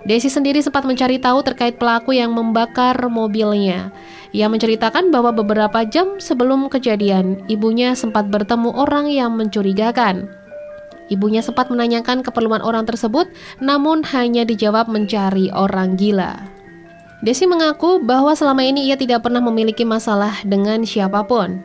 Desi 0.07 0.33
sendiri 0.33 0.63
sempat 0.63 0.81
mencari 0.87 1.21
tahu 1.21 1.45
terkait 1.45 1.77
pelaku 1.77 2.15
yang 2.17 2.33
membakar 2.33 2.97
mobilnya. 3.11 3.93
Ia 4.31 4.47
menceritakan 4.47 5.11
bahwa 5.11 5.35
beberapa 5.35 5.83
jam 5.83 6.17
sebelum 6.17 6.71
kejadian, 6.71 7.43
ibunya 7.51 7.93
sempat 7.93 8.31
bertemu 8.31 8.71
orang 8.73 9.11
yang 9.11 9.35
mencurigakan. 9.35 10.31
Ibunya 11.11 11.43
sempat 11.43 11.67
menanyakan 11.67 12.23
keperluan 12.23 12.63
orang 12.63 12.87
tersebut, 12.87 13.27
namun 13.59 14.07
hanya 14.15 14.47
dijawab 14.47 14.87
mencari 14.87 15.51
orang 15.51 15.99
gila. 15.99 16.39
Desi 17.19 17.43
mengaku 17.45 17.99
bahwa 17.99 18.31
selama 18.31 18.63
ini 18.63 18.87
ia 18.87 18.95
tidak 18.95 19.27
pernah 19.27 19.43
memiliki 19.43 19.83
masalah 19.83 20.39
dengan 20.47 20.87
siapa 20.87 21.27
pun. 21.27 21.61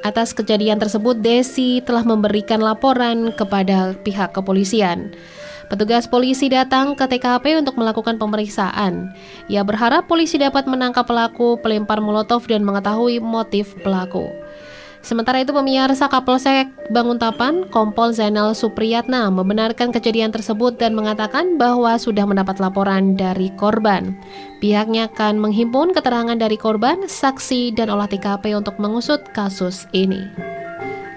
Atas 0.00 0.32
kejadian 0.32 0.80
tersebut, 0.80 1.20
Desi 1.20 1.84
telah 1.84 2.02
memberikan 2.08 2.58
laporan 2.64 3.30
kepada 3.36 3.92
pihak 4.00 4.32
kepolisian. 4.32 5.12
Petugas 5.66 6.06
polisi 6.06 6.46
datang 6.46 6.94
ke 6.94 7.04
TKP 7.10 7.58
untuk 7.58 7.74
melakukan 7.74 8.22
pemeriksaan. 8.22 9.10
Ia 9.50 9.66
berharap 9.66 10.06
polisi 10.06 10.38
dapat 10.38 10.70
menangkap 10.70 11.10
pelaku 11.10 11.58
pelempar 11.58 11.98
molotov 11.98 12.46
dan 12.46 12.62
mengetahui 12.62 13.18
motif 13.18 13.74
pelaku. 13.82 14.30
Sementara 15.06 15.38
itu 15.38 15.54
pemirsa 15.54 16.10
Kapolsek 16.10 16.90
Banguntapan 16.90 17.70
Kompol 17.70 18.10
Zainal 18.10 18.58
Supriyatna 18.58 19.30
membenarkan 19.30 19.94
kejadian 19.94 20.34
tersebut 20.34 20.82
dan 20.82 20.98
mengatakan 20.98 21.54
bahwa 21.54 21.94
sudah 21.94 22.26
mendapat 22.26 22.58
laporan 22.58 23.14
dari 23.14 23.54
korban. 23.54 24.18
Pihaknya 24.58 25.06
akan 25.06 25.38
menghimpun 25.38 25.94
keterangan 25.94 26.34
dari 26.34 26.58
korban, 26.58 27.06
saksi, 27.06 27.78
dan 27.78 27.86
olah 27.86 28.10
TKP 28.10 28.58
untuk 28.58 28.82
mengusut 28.82 29.22
kasus 29.30 29.86
ini. 29.94 30.26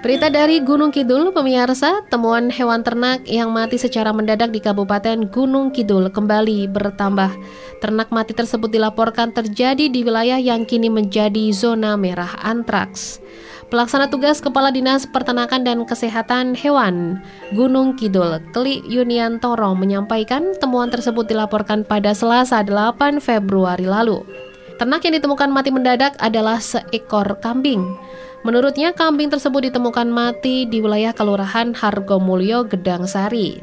Berita 0.06 0.30
dari 0.30 0.62
Gunung 0.62 0.94
Kidul, 0.94 1.34
pemirsa, 1.34 2.06
temuan 2.14 2.54
hewan 2.54 2.86
ternak 2.86 3.26
yang 3.26 3.50
mati 3.50 3.82
secara 3.82 4.14
mendadak 4.14 4.54
di 4.54 4.62
Kabupaten 4.62 5.34
Gunung 5.34 5.74
Kidul 5.74 6.14
kembali 6.14 6.70
bertambah. 6.70 7.34
Ternak 7.82 8.14
mati 8.14 8.38
tersebut 8.38 8.70
dilaporkan 8.70 9.34
terjadi 9.34 9.90
di 9.90 10.06
wilayah 10.06 10.38
yang 10.38 10.70
kini 10.70 10.94
menjadi 10.94 11.50
zona 11.52 11.98
merah 11.98 12.38
antraks. 12.46 13.18
Pelaksana 13.68 14.08
tugas 14.08 14.40
Kepala 14.40 14.72
Dinas 14.72 15.04
Peternakan 15.04 15.68
dan 15.68 15.84
Kesehatan 15.84 16.56
Hewan 16.56 17.20
Gunung 17.52 18.00
Kidul, 18.00 18.40
Kli 18.56 18.80
Yunian 18.88 19.44
Toro 19.44 19.76
menyampaikan 19.76 20.56
temuan 20.64 20.88
tersebut 20.88 21.28
dilaporkan 21.28 21.84
pada 21.84 22.16
Selasa 22.16 22.64
8 22.64 23.20
Februari 23.20 23.84
lalu. 23.84 24.24
Ternak 24.80 25.04
yang 25.04 25.20
ditemukan 25.20 25.52
mati 25.52 25.76
mendadak 25.76 26.16
adalah 26.24 26.64
seekor 26.64 27.36
kambing. 27.44 27.84
Menurutnya, 28.48 28.96
kambing 28.96 29.28
tersebut 29.28 29.68
ditemukan 29.68 30.08
mati 30.08 30.64
di 30.64 30.80
wilayah 30.80 31.12
Kelurahan 31.12 31.76
Hargomulyo, 31.76 32.64
Gedang 32.64 33.04
Sari. 33.04 33.60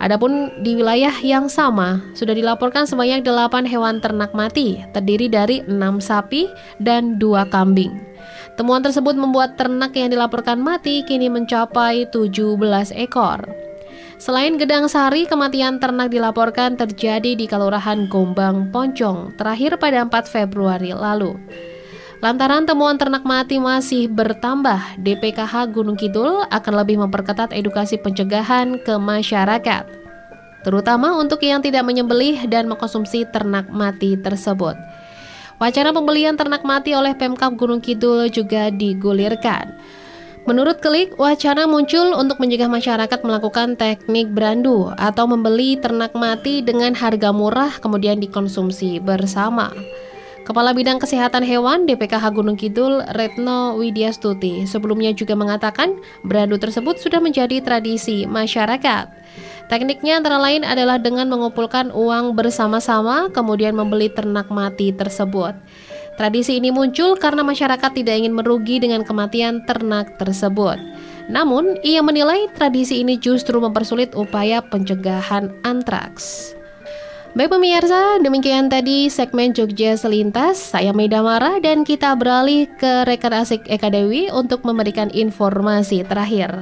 Adapun 0.00 0.48
di 0.64 0.72
wilayah 0.72 1.12
yang 1.20 1.52
sama, 1.52 2.00
sudah 2.16 2.32
dilaporkan 2.32 2.88
sebanyak 2.88 3.20
8 3.20 3.68
hewan 3.68 4.00
ternak 4.00 4.32
mati, 4.32 4.80
terdiri 4.96 5.28
dari 5.28 5.60
6 5.68 6.00
sapi 6.00 6.48
dan 6.80 7.20
2 7.20 7.44
kambing. 7.52 7.92
Temuan 8.58 8.82
tersebut 8.82 9.14
membuat 9.14 9.54
ternak 9.54 9.94
yang 9.94 10.10
dilaporkan 10.10 10.58
mati 10.58 11.06
kini 11.06 11.30
mencapai 11.30 12.10
17 12.10 12.58
ekor. 12.90 13.46
Selain 14.18 14.58
Gedang 14.58 14.90
Sari, 14.90 15.30
kematian 15.30 15.78
ternak 15.78 16.10
dilaporkan 16.10 16.74
terjadi 16.74 17.38
di 17.38 17.46
Kelurahan 17.46 18.10
Gombang, 18.10 18.74
Poncong, 18.74 19.38
terakhir 19.38 19.78
pada 19.78 20.02
4 20.02 20.10
Februari 20.26 20.90
lalu. 20.90 21.38
Lantaran 22.18 22.66
temuan 22.66 22.98
ternak 22.98 23.22
mati 23.22 23.62
masih 23.62 24.10
bertambah, 24.10 24.98
DPKH 25.06 25.70
Gunung 25.70 25.94
Kidul 25.94 26.42
akan 26.50 26.74
lebih 26.82 26.98
memperketat 26.98 27.54
edukasi 27.54 27.94
pencegahan 27.94 28.82
ke 28.82 28.98
masyarakat, 28.98 29.86
terutama 30.66 31.14
untuk 31.14 31.38
yang 31.46 31.62
tidak 31.62 31.86
menyembelih 31.86 32.42
dan 32.50 32.66
mengkonsumsi 32.66 33.22
ternak 33.30 33.70
mati 33.70 34.18
tersebut. 34.18 34.74
Wacana 35.58 35.90
pembelian 35.90 36.38
ternak 36.38 36.62
mati 36.62 36.94
oleh 36.94 37.18
Pemkap 37.18 37.58
Gunung 37.58 37.82
Kidul 37.82 38.30
juga 38.30 38.70
digulirkan. 38.70 39.74
Menurut 40.48 40.80
Klik, 40.80 41.18
wacana 41.20 41.68
muncul 41.68 42.16
untuk 42.16 42.40
mencegah 42.40 42.72
masyarakat 42.72 43.20
melakukan 43.20 43.76
teknik 43.76 44.32
berandu 44.32 44.88
atau 44.96 45.28
membeli 45.28 45.76
ternak 45.76 46.16
mati 46.16 46.64
dengan 46.64 46.96
harga 46.96 47.36
murah 47.36 47.74
kemudian 47.82 48.16
dikonsumsi 48.16 48.96
bersama. 49.02 49.74
Kepala 50.48 50.72
Bidang 50.72 50.96
Kesehatan 50.96 51.44
Hewan 51.44 51.84
DPKH 51.84 52.32
Gunung 52.32 52.56
Kidul, 52.56 53.04
Retno 53.12 53.76
Widyastuti, 53.76 54.64
sebelumnya 54.64 55.12
juga 55.12 55.36
mengatakan 55.36 56.00
berandu 56.24 56.56
tersebut 56.56 56.96
sudah 56.96 57.20
menjadi 57.20 57.60
tradisi 57.60 58.24
masyarakat. 58.24 59.12
Tekniknya 59.68 60.16
antara 60.16 60.40
lain 60.40 60.64
adalah 60.64 60.96
dengan 60.96 61.28
mengumpulkan 61.28 61.92
uang 61.92 62.32
bersama-sama 62.32 63.28
kemudian 63.28 63.76
membeli 63.76 64.08
ternak 64.08 64.48
mati 64.48 64.88
tersebut. 64.88 65.52
Tradisi 66.16 66.56
ini 66.56 66.72
muncul 66.72 67.20
karena 67.20 67.44
masyarakat 67.44 67.92
tidak 67.92 68.16
ingin 68.16 68.32
merugi 68.32 68.80
dengan 68.80 69.04
kematian 69.04 69.68
ternak 69.68 70.16
tersebut. 70.16 70.80
Namun, 71.28 71.76
ia 71.84 72.00
menilai 72.00 72.48
tradisi 72.56 73.04
ini 73.04 73.20
justru 73.20 73.60
mempersulit 73.60 74.16
upaya 74.16 74.64
pencegahan 74.64 75.52
antraks. 75.60 76.57
Baik 77.36 77.52
pemirsa, 77.52 78.16
demikian 78.24 78.72
tadi 78.72 79.12
segmen 79.12 79.52
Jogja 79.52 80.00
Selintas. 80.00 80.56
Saya 80.56 80.96
Meda 80.96 81.20
Mara 81.20 81.60
dan 81.60 81.84
kita 81.84 82.16
beralih 82.16 82.64
ke 82.80 83.04
rekan 83.04 83.44
asik 83.44 83.68
Eka 83.68 83.92
Dewi 83.92 84.32
untuk 84.32 84.64
memberikan 84.64 85.12
informasi 85.12 86.08
terakhir. 86.08 86.56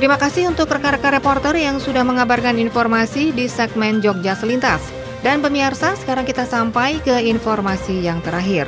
Terima 0.00 0.16
kasih 0.16 0.48
untuk 0.48 0.72
rekan-rekan 0.72 1.20
reporter 1.20 1.52
yang 1.52 1.76
sudah 1.76 2.08
mengabarkan 2.08 2.56
informasi 2.56 3.36
di 3.36 3.44
segmen 3.44 4.00
Jogja 4.00 4.32
Selintas. 4.32 4.80
Dan 5.20 5.44
pemirsa, 5.44 5.92
sekarang 6.00 6.24
kita 6.24 6.48
sampai 6.48 7.04
ke 7.04 7.20
informasi 7.20 8.00
yang 8.00 8.24
terakhir. 8.24 8.64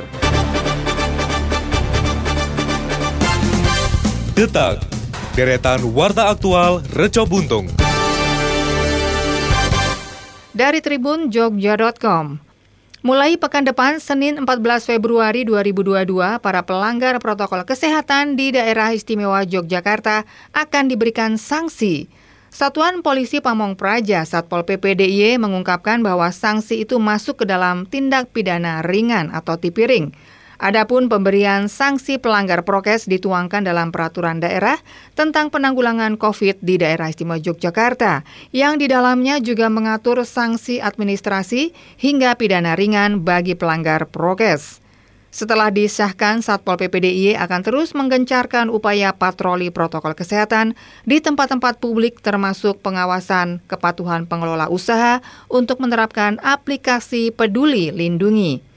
Detak, 4.37 4.92
deretan 5.33 5.81
warta 5.97 6.29
aktual 6.29 6.85
Reco 6.93 7.25
Buntung. 7.25 7.65
Dari 10.53 10.77
Tribun 10.85 11.33
Jogja.com, 11.33 12.37
Mulai 13.03 13.35
pekan 13.35 13.67
depan, 13.67 13.99
Senin 13.99 14.39
14 14.39 14.87
Februari 14.87 15.43
2022, 15.43 16.39
para 16.39 16.63
pelanggar 16.63 17.19
protokol 17.19 17.67
kesehatan 17.67 18.39
di 18.39 18.55
daerah 18.55 18.95
istimewa 18.95 19.43
Yogyakarta 19.43 20.23
akan 20.55 20.87
diberikan 20.87 21.35
sanksi. 21.35 22.07
Satuan 22.47 23.03
Polisi 23.03 23.43
Pamong 23.43 23.75
Praja 23.75 24.23
Satpol 24.23 24.63
PP 24.63 24.95
DIY 24.95 25.41
mengungkapkan 25.41 25.99
bahwa 25.99 26.31
sanksi 26.31 26.87
itu 26.87 26.95
masuk 26.95 27.43
ke 27.43 27.45
dalam 27.49 27.83
tindak 27.89 28.31
pidana 28.31 28.79
ringan 28.85 29.35
atau 29.35 29.59
tipiring. 29.59 30.15
Adapun 30.61 31.09
pemberian 31.09 31.65
sanksi 31.65 32.21
pelanggar 32.21 32.61
prokes 32.61 33.09
dituangkan 33.09 33.65
dalam 33.65 33.89
peraturan 33.89 34.37
daerah 34.37 34.77
tentang 35.17 35.49
penanggulangan 35.49 36.19
COVID 36.21 36.61
di 36.61 36.77
daerah 36.77 37.09
istimewa 37.09 37.41
Yogyakarta, 37.41 38.21
yang 38.53 38.77
di 38.77 38.85
dalamnya 38.85 39.41
juga 39.41 39.71
mengatur 39.73 40.21
sanksi 40.21 40.77
administrasi 40.77 41.73
hingga 41.97 42.37
pidana 42.37 42.77
ringan 42.77 43.25
bagi 43.25 43.57
pelanggar 43.57 44.05
prokes. 44.09 44.83
Setelah 45.33 45.73
disahkan, 45.73 46.45
Satpol 46.45 46.77
PP 46.77 47.09
DIY 47.09 47.41
akan 47.41 47.65
terus 47.65 47.97
menggencarkan 47.97 48.69
upaya 48.69 49.17
patroli 49.17 49.73
protokol 49.73 50.13
kesehatan 50.13 50.77
di 51.09 51.17
tempat-tempat 51.25 51.81
publik 51.81 52.21
termasuk 52.21 52.77
pengawasan 52.85 53.57
kepatuhan 53.65 54.29
pengelola 54.29 54.69
usaha 54.69 55.25
untuk 55.49 55.81
menerapkan 55.81 56.37
aplikasi 56.37 57.33
peduli 57.33 57.89
lindungi. 57.89 58.72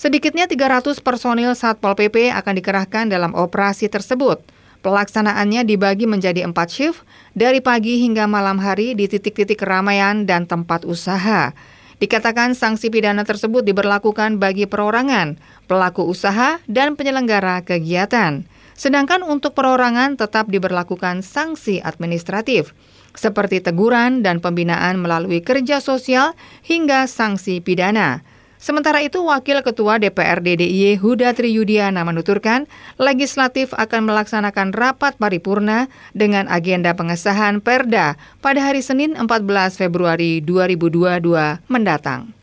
Sedikitnya 0.00 0.48
300 0.48 0.96
personil 1.04 1.52
Satpol 1.52 1.92
PP 1.92 2.32
akan 2.32 2.56
dikerahkan 2.56 3.12
dalam 3.12 3.36
operasi 3.36 3.84
tersebut. 3.92 4.40
Pelaksanaannya 4.80 5.60
dibagi 5.68 6.08
menjadi 6.08 6.48
empat 6.48 6.72
shift 6.72 7.04
dari 7.36 7.60
pagi 7.60 8.00
hingga 8.00 8.24
malam 8.24 8.56
hari 8.56 8.96
di 8.96 9.04
titik-titik 9.04 9.60
keramaian 9.60 10.24
dan 10.24 10.48
tempat 10.48 10.88
usaha. 10.88 11.52
Dikatakan 12.00 12.56
sanksi 12.56 12.88
pidana 12.88 13.28
tersebut 13.28 13.60
diberlakukan 13.60 14.40
bagi 14.40 14.64
perorangan, 14.64 15.36
pelaku 15.68 16.08
usaha, 16.08 16.64
dan 16.64 16.96
penyelenggara 16.96 17.60
kegiatan. 17.60 18.48
Sedangkan 18.72 19.20
untuk 19.20 19.52
perorangan 19.52 20.16
tetap 20.16 20.48
diberlakukan 20.48 21.20
sanksi 21.20 21.84
administratif, 21.84 22.72
seperti 23.12 23.60
teguran 23.60 24.24
dan 24.24 24.40
pembinaan 24.40 24.96
melalui 24.96 25.44
kerja 25.44 25.76
sosial 25.84 26.32
hingga 26.64 27.04
sanksi 27.04 27.60
pidana. 27.60 28.24
Sementara 28.60 29.00
itu, 29.00 29.24
Wakil 29.24 29.64
Ketua 29.64 29.96
DPRD 29.96 30.60
DIY 30.60 31.00
Huda 31.00 31.32
Triyudiana 31.32 32.04
menuturkan, 32.04 32.68
legislatif 33.00 33.72
akan 33.72 34.04
melaksanakan 34.04 34.76
rapat 34.76 35.16
paripurna 35.16 35.88
dengan 36.12 36.44
agenda 36.44 36.92
pengesahan 36.92 37.64
Perda 37.64 38.20
pada 38.44 38.60
hari 38.60 38.84
Senin 38.84 39.16
14 39.16 39.80
Februari 39.80 40.44
2022 40.44 41.72
mendatang. 41.72 42.36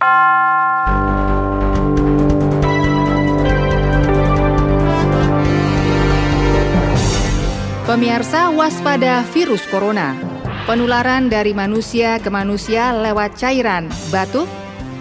Pemirsa 7.85 8.49
waspada 8.49 9.21
virus 9.37 9.61
corona. 9.69 10.17
Penularan 10.65 11.29
dari 11.29 11.53
manusia 11.53 12.17
ke 12.17 12.27
manusia 12.27 12.91
lewat 12.91 13.37
cairan, 13.37 13.87
batuk, 14.11 14.49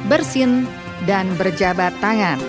bersin, 0.07 0.69
dan 1.05 1.29
berjabat 1.37 1.93
tangan. 2.01 2.41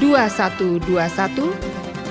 2121 0.00 1.52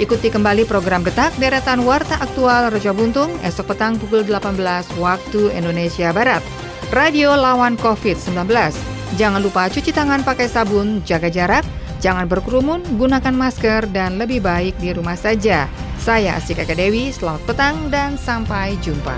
Ikuti 0.00 0.32
kembali 0.32 0.64
program 0.64 1.04
Detak 1.04 1.36
Deretan 1.36 1.84
Warta 1.84 2.16
Aktual 2.16 2.72
Rejo 2.72 2.96
Buntung 2.96 3.28
esok 3.44 3.76
petang 3.76 4.00
pukul 4.00 4.24
18 4.24 4.56
waktu 4.96 5.52
Indonesia 5.52 6.08
Barat. 6.16 6.40
Radio 6.96 7.36
lawan 7.36 7.76
COVID-19. 7.76 8.48
Jangan 9.20 9.44
lupa 9.44 9.68
cuci 9.68 9.92
tangan 9.92 10.24
pakai 10.24 10.48
sabun, 10.48 11.04
jaga 11.04 11.28
jarak, 11.28 11.68
jangan 12.00 12.24
berkerumun, 12.24 12.80
gunakan 12.96 13.36
masker, 13.36 13.84
dan 13.92 14.16
lebih 14.16 14.40
baik 14.40 14.80
di 14.80 14.96
rumah 14.96 15.20
saja. 15.20 15.68
Saya 16.00 16.40
Asik 16.40 16.64
Eka 16.64 16.72
Dewi, 16.72 17.12
selamat 17.12 17.44
petang 17.44 17.76
dan 17.92 18.16
sampai 18.16 18.80
jumpa. 18.80 19.12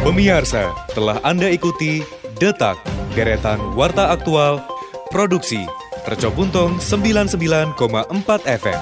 Pemirsa, 0.00 0.72
telah 0.96 1.20
Anda 1.20 1.52
ikuti 1.52 2.00
Detak 2.40 2.80
Deretan 3.12 3.60
Warta 3.76 4.08
Aktual 4.08 4.64
Produksi 5.12 5.60
Reco 6.08 6.32
Buntung 6.32 6.80
99,4 6.80 7.76
FM. 8.48 8.80